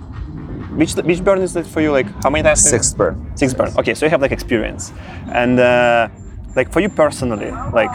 which 0.81 0.93
which 1.11 1.23
burn 1.23 1.41
is 1.47 1.53
that 1.57 1.67
for 1.67 1.81
you? 1.81 1.93
Like 1.93 2.09
how 2.23 2.31
many 2.31 2.43
times? 2.43 2.69
Sixth 2.75 2.97
burn. 2.97 3.15
Six 3.37 3.55
burn. 3.55 3.71
Okay, 3.81 3.95
so 3.95 4.07
you 4.07 4.11
have 4.11 4.23
like 4.27 4.33
experience, 4.33 4.93
and 5.43 5.61
uh, 5.61 6.09
like 6.57 6.69
for 6.73 6.81
you 6.81 6.89
personally, 6.89 7.53
like 7.81 7.95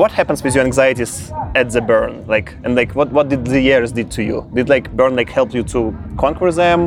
what 0.00 0.10
happens 0.12 0.42
with 0.42 0.54
your 0.56 0.64
anxieties 0.64 1.30
at 1.54 1.70
the 1.70 1.82
burn? 1.90 2.26
Like 2.26 2.48
and 2.64 2.74
like 2.74 2.94
what 2.94 3.12
what 3.12 3.28
did 3.28 3.44
the 3.44 3.60
years 3.60 3.92
did 3.92 4.10
to 4.12 4.22
you? 4.22 4.38
Did 4.54 4.68
like 4.68 4.86
burn 4.96 5.14
like 5.14 5.30
help 5.38 5.52
you 5.52 5.62
to 5.74 5.80
conquer 6.16 6.50
them, 6.52 6.80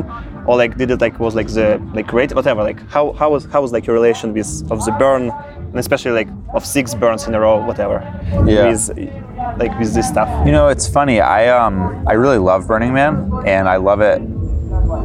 or 0.48 0.56
like 0.56 0.76
did 0.80 0.90
it 0.90 1.00
like 1.00 1.20
was 1.20 1.34
like 1.40 1.50
the 1.58 1.80
like 1.94 2.08
great 2.08 2.34
whatever? 2.34 2.62
Like 2.70 2.80
how 2.94 3.12
how 3.20 3.28
was 3.34 3.44
how 3.52 3.60
was 3.62 3.70
like 3.72 3.86
your 3.86 3.94
relation 3.94 4.34
with 4.34 4.50
of 4.72 4.84
the 4.84 4.92
burn, 5.02 5.30
and 5.78 5.84
especially 5.84 6.10
like 6.10 6.28
of 6.54 6.66
six 6.66 6.92
burns 6.92 7.28
in 7.28 7.34
a 7.34 7.40
row, 7.40 7.64
whatever. 7.64 8.02
Yeah. 8.44 8.68
With 8.68 8.88
like 9.58 9.78
with 9.78 9.94
this 9.94 10.08
stuff. 10.08 10.28
You 10.44 10.50
know, 10.50 10.66
it's 10.68 10.88
funny. 10.88 11.20
I 11.20 11.48
um 11.48 12.04
I 12.08 12.14
really 12.14 12.38
love 12.38 12.66
Burning 12.66 12.92
Man, 12.92 13.30
and 13.46 13.68
I 13.68 13.76
love 13.76 14.00
it 14.00 14.18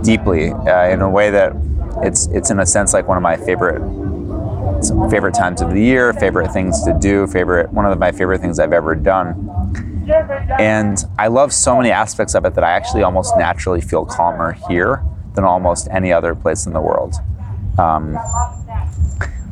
deeply 0.04 0.50
uh, 0.52 0.90
in 0.90 1.02
a 1.02 1.10
way 1.10 1.30
that 1.30 1.54
it's 2.02 2.26
it's 2.28 2.50
in 2.50 2.60
a 2.60 2.66
sense 2.66 2.92
like 2.92 3.08
one 3.08 3.18
of 3.18 3.24
my 3.24 3.38
favorite 3.38 3.82
favorite 5.12 5.36
times 5.36 5.62
of 5.62 5.70
the 5.70 5.80
year, 5.80 6.12
favorite 6.14 6.52
things 6.52 6.84
to 6.86 6.98
do, 7.00 7.28
favorite 7.28 7.72
one 7.72 7.86
of 7.86 8.00
my 8.00 8.12
favorite 8.12 8.42
things 8.42 8.58
I've 8.58 8.74
ever 8.74 8.96
done. 8.96 9.50
And 10.60 10.98
I 11.20 11.28
love 11.28 11.54
so 11.54 11.78
many 11.78 11.92
aspects 11.92 12.34
of 12.34 12.46
it 12.46 12.56
that 12.56 12.64
I 12.64 12.72
actually 12.72 13.04
almost 13.04 13.38
naturally 13.38 13.80
feel 13.80 14.06
calmer 14.06 14.54
here 14.68 15.04
than 15.36 15.44
almost 15.44 15.88
any 15.92 16.12
other 16.12 16.34
place 16.34 16.66
in 16.66 16.74
the 16.74 16.82
world. 16.82 17.14
Um, 17.78 18.18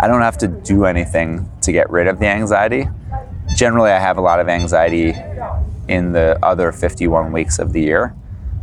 I 0.01 0.08
don't 0.08 0.22
have 0.22 0.39
to 0.39 0.48
do 0.48 0.86
anything 0.86 1.48
to 1.62 1.72
get 1.72 1.88
rid 1.91 2.08
of 2.08 2.17
the 2.17 2.25
anxiety. 2.25 2.88
Generally, 3.55 3.91
I 3.91 4.00
have 4.00 4.17
a 4.17 4.22
lot 4.22 4.39
of 4.39 4.50
anxiety 4.50 5.13
in 5.88 6.12
the 6.12 6.39
other 6.41 6.72
51 6.72 7.31
weeks 7.31 7.60
of 7.60 7.72
the 7.72 7.81
year. 7.81 8.15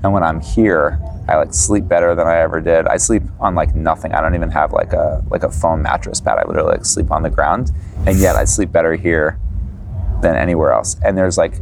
And 0.02 0.12
when 0.12 0.24
I'm 0.24 0.40
here, 0.40 0.98
I 1.28 1.36
like 1.36 1.54
sleep 1.54 1.86
better 1.86 2.16
than 2.16 2.26
I 2.26 2.38
ever 2.38 2.60
did. 2.60 2.88
I 2.88 2.96
sleep 2.96 3.22
on 3.38 3.54
like 3.54 3.72
nothing. 3.76 4.14
I 4.14 4.20
don't 4.20 4.34
even 4.34 4.50
have 4.50 4.72
like 4.72 4.92
a 4.92 5.24
like 5.30 5.44
a 5.44 5.50
foam 5.50 5.82
mattress 5.82 6.20
pad. 6.20 6.38
I 6.38 6.44
literally 6.44 6.72
like 6.72 6.84
sleep 6.84 7.12
on 7.12 7.22
the 7.22 7.30
ground. 7.30 7.70
And 8.04 8.18
yet 8.18 8.34
I 8.34 8.44
sleep 8.44 8.72
better 8.72 8.96
here 8.96 9.38
than 10.22 10.34
anywhere 10.34 10.72
else. 10.72 10.96
And 11.04 11.16
there's 11.16 11.38
like 11.38 11.60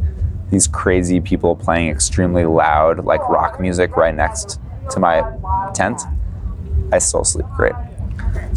these 0.49 0.65
crazy 0.65 1.19
people 1.21 1.55
playing 1.55 1.89
extremely 1.89 2.45
loud 2.45 3.05
like 3.05 3.21
rock 3.29 3.59
music 3.59 3.95
right 3.95 4.15
next 4.15 4.59
to 4.89 4.99
my 4.99 5.21
tent. 5.75 6.01
I 6.91 6.97
still 6.97 7.23
sleep 7.23 7.45
great. 7.55 7.75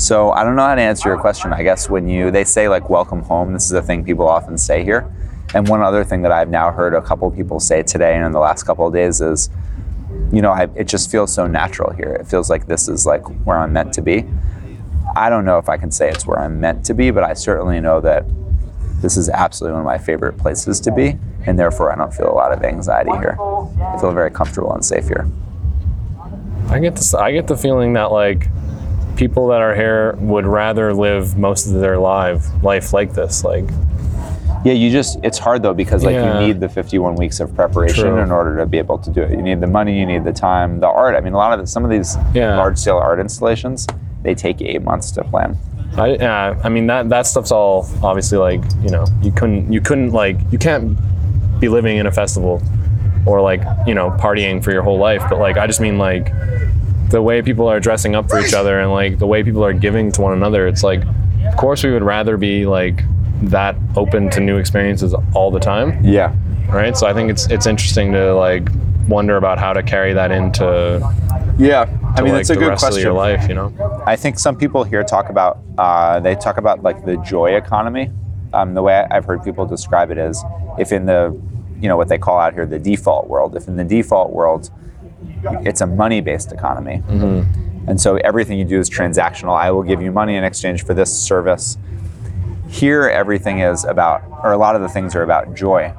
So 0.00 0.32
I 0.32 0.44
don't 0.44 0.56
know 0.56 0.64
how 0.64 0.74
to 0.74 0.80
answer 0.80 1.10
your 1.10 1.18
question. 1.20 1.52
I 1.52 1.62
guess 1.62 1.90
when 1.90 2.08
you 2.08 2.30
they 2.30 2.42
say 2.42 2.70
like 2.70 2.88
welcome 2.88 3.20
home, 3.20 3.52
this 3.52 3.66
is 3.66 3.72
a 3.72 3.82
thing 3.82 4.02
people 4.02 4.26
often 4.26 4.56
say 4.56 4.82
here. 4.82 5.12
And 5.54 5.68
one 5.68 5.82
other 5.82 6.04
thing 6.04 6.22
that 6.22 6.32
I've 6.32 6.48
now 6.48 6.72
heard 6.72 6.94
a 6.94 7.02
couple 7.02 7.30
people 7.30 7.60
say 7.60 7.82
today 7.82 8.14
and 8.16 8.24
in 8.24 8.32
the 8.32 8.38
last 8.38 8.62
couple 8.62 8.86
of 8.86 8.94
days 8.94 9.20
is, 9.20 9.50
you 10.32 10.40
know, 10.40 10.52
I, 10.52 10.68
it 10.74 10.84
just 10.84 11.10
feels 11.10 11.34
so 11.34 11.46
natural 11.46 11.92
here. 11.92 12.14
It 12.14 12.26
feels 12.26 12.48
like 12.48 12.66
this 12.66 12.88
is 12.88 13.04
like 13.04 13.22
where 13.44 13.58
I'm 13.58 13.74
meant 13.74 13.92
to 13.92 14.00
be. 14.00 14.24
I 15.16 15.28
don't 15.28 15.44
know 15.44 15.58
if 15.58 15.68
I 15.68 15.76
can 15.76 15.90
say 15.90 16.08
it's 16.08 16.26
where 16.26 16.38
I'm 16.38 16.58
meant 16.58 16.82
to 16.86 16.94
be, 16.94 17.10
but 17.10 17.22
I 17.22 17.34
certainly 17.34 17.78
know 17.78 18.00
that 18.00 18.24
this 19.02 19.18
is 19.18 19.28
absolutely 19.28 19.74
one 19.74 19.82
of 19.82 19.86
my 19.86 19.98
favorite 19.98 20.38
places 20.38 20.80
to 20.80 20.92
be, 20.92 21.18
and 21.44 21.58
therefore 21.58 21.92
I 21.92 21.96
don't 21.96 22.14
feel 22.14 22.30
a 22.30 22.32
lot 22.32 22.52
of 22.52 22.62
anxiety 22.62 23.12
here. 23.18 23.36
I 23.38 23.98
feel 24.00 24.12
very 24.12 24.30
comfortable 24.30 24.72
and 24.72 24.82
safe 24.82 25.08
here. 25.08 25.28
I 26.70 26.78
get 26.78 26.96
this. 26.96 27.12
I 27.12 27.32
get 27.32 27.48
the 27.48 27.56
feeling 27.56 27.92
that 27.94 28.12
like 28.12 28.48
people 29.20 29.48
that 29.48 29.60
are 29.60 29.74
here 29.74 30.16
would 30.18 30.46
rather 30.46 30.94
live 30.94 31.36
most 31.36 31.66
of 31.66 31.74
their 31.74 31.98
life 31.98 32.42
life 32.62 32.94
like 32.94 33.12
this. 33.12 33.44
Like 33.44 33.66
Yeah, 34.64 34.72
you 34.72 34.90
just 34.90 35.18
it's 35.22 35.38
hard 35.38 35.62
though 35.62 35.74
because 35.74 36.02
like 36.04 36.14
Yeah. 36.14 36.40
you 36.40 36.46
need 36.46 36.58
the 36.58 36.70
51 36.70 37.16
weeks 37.16 37.38
of 37.38 37.54
preparation 37.54 38.04
True. 38.12 38.18
in 38.18 38.30
order 38.32 38.56
to 38.56 38.64
be 38.64 38.78
able 38.78 38.96
to 38.98 39.10
do 39.10 39.20
it. 39.22 39.30
You 39.32 39.42
need 39.42 39.60
the 39.60 39.66
money, 39.66 39.98
you 40.00 40.06
need 40.06 40.24
the 40.24 40.32
time, 40.32 40.80
the 40.80 40.88
art. 40.88 41.14
I 41.14 41.20
mean, 41.20 41.34
a 41.34 41.36
lot 41.36 41.52
of 41.52 41.60
the, 41.60 41.66
some 41.66 41.84
of 41.84 41.90
these 41.90 42.16
Yeah. 42.32 42.56
large 42.56 42.78
scale 42.78 42.96
art 42.96 43.20
installations, 43.20 43.86
they 44.22 44.34
take 44.34 44.62
8 44.62 44.82
months 44.82 45.10
to 45.12 45.22
plan. 45.24 45.58
I, 45.98 46.06
yeah, 46.14 46.58
I 46.64 46.68
mean 46.70 46.86
that 46.86 47.10
that 47.10 47.26
stuff's 47.26 47.52
all 47.52 47.86
obviously 48.02 48.38
like 48.38 48.62
you 48.82 48.90
know 48.90 49.04
you 49.22 49.32
couldn't 49.32 49.70
you 49.70 49.80
couldn't 49.82 50.12
like 50.12 50.36
you 50.50 50.56
can't 50.58 50.96
be 51.60 51.68
living 51.68 51.96
in 51.98 52.06
a 52.06 52.12
festival 52.12 52.62
or 53.26 53.42
like 53.42 53.60
you 53.86 53.94
know 53.94 54.08
partying 54.12 54.62
for 54.64 54.70
your 54.72 54.82
whole 54.82 54.98
life. 54.98 55.22
But 55.28 55.38
like 55.40 55.56
I 55.58 55.66
just 55.66 55.80
mean 55.80 55.98
like 55.98 56.32
the 57.10 57.20
way 57.20 57.42
people 57.42 57.68
are 57.68 57.80
dressing 57.80 58.14
up 58.14 58.28
for 58.28 58.38
each 58.40 58.54
other 58.54 58.80
and 58.80 58.90
like 58.90 59.18
the 59.18 59.26
way 59.26 59.42
people 59.42 59.64
are 59.64 59.72
giving 59.72 60.10
to 60.12 60.20
one 60.20 60.32
another. 60.32 60.66
It's 60.66 60.82
like 60.82 61.02
of 61.46 61.56
course 61.56 61.82
we 61.82 61.90
would 61.90 62.02
rather 62.02 62.36
be 62.36 62.66
like 62.66 63.02
that 63.42 63.76
open 63.96 64.30
to 64.30 64.40
new 64.40 64.58
experiences 64.58 65.14
all 65.34 65.50
the 65.50 65.60
time. 65.60 66.02
Yeah. 66.04 66.34
right? 66.68 66.96
So 66.96 67.06
I 67.06 67.14
think 67.14 67.30
it's 67.30 67.46
it's 67.50 67.66
interesting 67.66 68.12
to 68.12 68.34
like 68.34 68.68
wonder 69.08 69.36
about 69.36 69.58
how 69.58 69.72
to 69.72 69.82
carry 69.82 70.12
that 70.12 70.30
into 70.30 71.00
Yeah. 71.58 71.88
I 72.16 72.22
mean, 72.22 72.32
like 72.32 72.40
it's 72.42 72.50
a 72.50 72.56
good 72.56 72.78
question. 72.78 73.02
your 73.02 73.12
life, 73.12 73.48
you 73.48 73.54
know. 73.54 73.72
I 74.06 74.16
think 74.16 74.38
some 74.38 74.56
people 74.56 74.84
here 74.84 75.02
talk 75.04 75.30
about 75.30 75.58
uh, 75.78 76.20
they 76.20 76.34
talk 76.34 76.58
about 76.58 76.82
like 76.82 77.04
the 77.04 77.16
joy 77.18 77.56
economy, 77.56 78.10
Um, 78.52 78.74
the 78.74 78.82
way 78.82 79.06
I've 79.10 79.24
heard 79.24 79.42
people 79.44 79.64
describe 79.66 80.10
it 80.10 80.18
is 80.18 80.42
if 80.78 80.92
in 80.92 81.06
the, 81.06 81.38
you 81.80 81.88
know, 81.88 81.96
what 81.96 82.08
they 82.08 82.18
call 82.18 82.38
out 82.38 82.52
here 82.52 82.66
the 82.66 82.78
default 82.78 83.28
world, 83.28 83.56
if 83.56 83.68
in 83.68 83.76
the 83.76 83.84
default 83.84 84.32
world, 84.32 84.70
it's 85.42 85.80
a 85.80 85.86
money 85.86 86.20
based 86.20 86.52
economy. 86.52 87.02
Mm-hmm. 87.06 87.88
And 87.88 88.00
so 88.00 88.16
everything 88.16 88.58
you 88.58 88.64
do 88.64 88.78
is 88.78 88.90
transactional. 88.90 89.58
I 89.58 89.70
will 89.70 89.82
give 89.82 90.02
you 90.02 90.12
money 90.12 90.36
in 90.36 90.44
exchange 90.44 90.84
for 90.84 90.94
this 90.94 91.12
service. 91.12 91.78
Here, 92.68 93.08
everything 93.08 93.60
is 93.60 93.84
about, 93.84 94.22
or 94.44 94.52
a 94.52 94.58
lot 94.58 94.76
of 94.76 94.82
the 94.82 94.88
things 94.88 95.16
are 95.16 95.22
about 95.22 95.54
joy. 95.54 95.92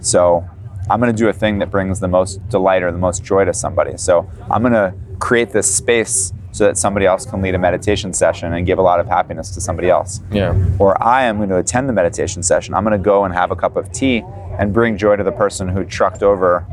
So 0.00 0.44
I'm 0.90 1.00
going 1.00 1.14
to 1.14 1.16
do 1.16 1.28
a 1.28 1.32
thing 1.32 1.58
that 1.60 1.70
brings 1.70 2.00
the 2.00 2.08
most 2.08 2.46
delight 2.48 2.82
or 2.82 2.90
the 2.92 2.98
most 2.98 3.22
joy 3.22 3.44
to 3.44 3.54
somebody. 3.54 3.96
So 3.96 4.30
I'm 4.50 4.60
going 4.60 4.74
to 4.74 4.94
create 5.18 5.50
this 5.50 5.72
space 5.72 6.32
so 6.52 6.64
that 6.64 6.76
somebody 6.76 7.06
else 7.06 7.24
can 7.24 7.40
lead 7.42 7.54
a 7.54 7.58
meditation 7.58 8.12
session 8.12 8.52
and 8.52 8.66
give 8.66 8.78
a 8.78 8.82
lot 8.82 8.98
of 8.98 9.06
happiness 9.06 9.50
to 9.54 9.60
somebody 9.60 9.88
else. 9.88 10.20
Yeah. 10.32 10.54
Or 10.78 11.00
I 11.02 11.24
am 11.24 11.36
going 11.36 11.48
to 11.50 11.58
attend 11.58 11.88
the 11.88 11.92
meditation 11.92 12.42
session. 12.42 12.74
I'm 12.74 12.84
going 12.84 12.98
to 12.98 13.02
go 13.02 13.24
and 13.24 13.32
have 13.32 13.50
a 13.50 13.56
cup 13.56 13.76
of 13.76 13.92
tea 13.92 14.24
and 14.58 14.74
bring 14.74 14.96
joy 14.96 15.16
to 15.16 15.22
the 15.22 15.32
person 15.32 15.68
who 15.68 15.84
trucked 15.84 16.22
over 16.22 16.66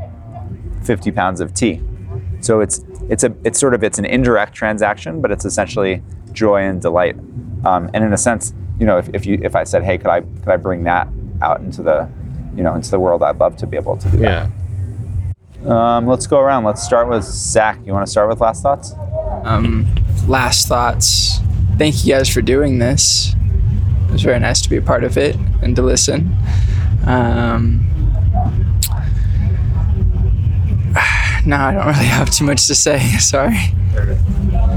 50 0.82 1.12
pounds 1.12 1.40
of 1.40 1.54
tea. 1.54 1.80
So 2.40 2.60
it's 2.60 2.84
it's 3.08 3.24
a 3.24 3.34
it's 3.44 3.58
sort 3.58 3.74
of 3.74 3.82
it's 3.82 3.98
an 3.98 4.04
indirect 4.04 4.54
transaction, 4.54 5.20
but 5.20 5.30
it's 5.30 5.44
essentially 5.44 6.02
joy 6.32 6.62
and 6.62 6.80
delight. 6.80 7.16
Um, 7.64 7.90
and 7.94 8.04
in 8.04 8.12
a 8.12 8.18
sense, 8.18 8.52
you 8.78 8.86
know, 8.86 8.98
if, 8.98 9.08
if 9.14 9.26
you 9.26 9.38
if 9.42 9.56
I 9.56 9.64
said, 9.64 9.82
hey, 9.84 9.98
could 9.98 10.06
I 10.08 10.20
could 10.20 10.48
I 10.48 10.56
bring 10.56 10.84
that 10.84 11.08
out 11.42 11.60
into 11.60 11.82
the 11.82 12.08
you 12.54 12.62
know 12.62 12.74
into 12.74 12.90
the 12.90 13.00
world? 13.00 13.22
I'd 13.22 13.38
love 13.38 13.56
to 13.56 13.66
be 13.66 13.76
able 13.76 13.96
to 13.96 14.08
do 14.10 14.18
Yeah. 14.18 14.48
that. 15.64 15.70
Um, 15.70 16.06
let's 16.06 16.26
go 16.28 16.38
around. 16.38 16.62
Let's 16.64 16.82
start 16.84 17.08
with 17.08 17.24
Zach. 17.24 17.80
You 17.84 17.92
want 17.92 18.06
to 18.06 18.10
start 18.10 18.28
with 18.28 18.40
last 18.40 18.62
thoughts? 18.62 18.94
Um, 19.42 19.92
last 20.28 20.68
thoughts. 20.68 21.40
Thank 21.78 22.04
you 22.04 22.14
guys 22.14 22.28
for 22.28 22.40
doing 22.42 22.78
this. 22.78 23.34
It 24.08 24.12
was 24.12 24.22
very 24.22 24.38
nice 24.38 24.60
to 24.62 24.70
be 24.70 24.76
a 24.76 24.82
part 24.82 25.02
of 25.02 25.18
it 25.18 25.34
and 25.62 25.74
to 25.76 25.82
listen. 25.82 26.36
Um, 27.06 27.84
no, 31.48 31.56
I 31.56 31.72
don't 31.72 31.86
really 31.86 32.04
have 32.04 32.30
too 32.30 32.44
much 32.44 32.66
to 32.66 32.74
say. 32.74 32.98
Sorry. 33.18 33.56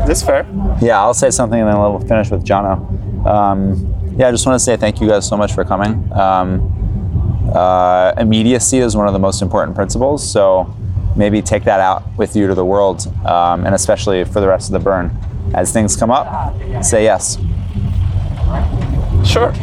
This 0.08 0.24
fair? 0.24 0.48
Yeah, 0.82 1.01
I'll 1.01 1.13
say 1.13 1.30
something 1.30 1.60
and 1.60 1.68
then 1.68 1.78
we'll 1.78 2.00
finish 2.00 2.32
with 2.32 2.46
Jono. 2.46 3.25
Um, 3.25 4.16
yeah, 4.18 4.30
I 4.30 4.32
just 4.32 4.46
want 4.46 4.56
to 4.56 4.63
say 4.63 4.78
thank 4.78 5.01
you 5.01 5.08
guys 5.08 5.28
so 5.28 5.36
much 5.36 5.54
for 5.54 5.66
coming. 5.66 6.12
Um, 6.13 7.51
uh, 7.54 8.13
immediacy 8.18 8.78
is 8.78 8.96
one 8.96 9.06
of 9.06 9.13
the 9.13 9.20
most 9.20 9.42
important 9.42 9.75
principles, 9.75 10.28
so 10.28 10.74
maybe 11.18 11.42
take 11.42 11.66
that 11.66 11.82
out 11.82 12.04
with 12.18 12.38
you 12.38 12.48
to 12.48 12.56
the 12.56 12.63
world, 12.63 13.06
um, 13.25 13.66
and 13.66 13.75
especially 13.75 14.24
for 14.24 14.40
the 14.40 14.48
rest 14.48 14.70
of 14.70 14.74
the 14.74 14.80
burn. 14.80 15.12
As 15.54 15.74
things 15.74 15.98
come 15.98 16.10
up, 16.10 16.56
say 16.82 17.04
yes. 17.04 17.38
Sure. 19.25 19.54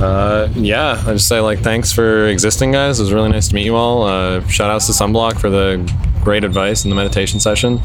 Uh, 0.00 0.48
yeah, 0.54 1.02
I 1.06 1.14
just 1.14 1.28
say 1.28 1.40
like 1.40 1.60
thanks 1.60 1.92
for 1.92 2.28
existing, 2.28 2.72
guys. 2.72 3.00
It 3.00 3.04
was 3.04 3.12
really 3.12 3.30
nice 3.30 3.48
to 3.48 3.54
meet 3.54 3.64
you 3.64 3.74
all. 3.74 4.02
Uh, 4.02 4.46
shout 4.48 4.70
outs 4.70 4.86
to 4.86 4.92
Sunblock 4.92 5.40
for 5.40 5.48
the 5.48 5.78
great 6.28 6.44
advice 6.44 6.84
in 6.84 6.90
the 6.90 6.94
meditation 6.94 7.40
session, 7.40 7.80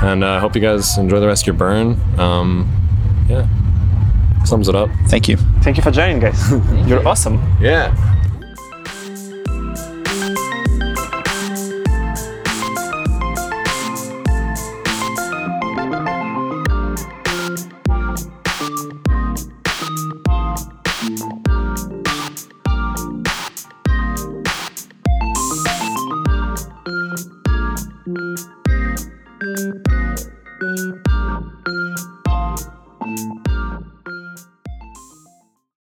and 0.00 0.24
I 0.24 0.36
uh, 0.36 0.40
hope 0.40 0.54
you 0.54 0.62
guys 0.62 0.96
enjoy 0.96 1.20
the 1.20 1.26
rest 1.26 1.42
of 1.42 1.48
your 1.48 1.54
burn. 1.54 2.00
Um, 2.18 2.66
yeah, 3.28 3.46
sums 4.46 4.70
it 4.70 4.74
up. 4.74 4.88
Thank 5.08 5.28
you. 5.28 5.36
Thank 5.60 5.76
you 5.76 5.82
for 5.82 5.90
joining, 5.90 6.18
guys. 6.18 6.50
You're 6.88 7.06
awesome. 7.06 7.42
Yeah. 7.60 8.13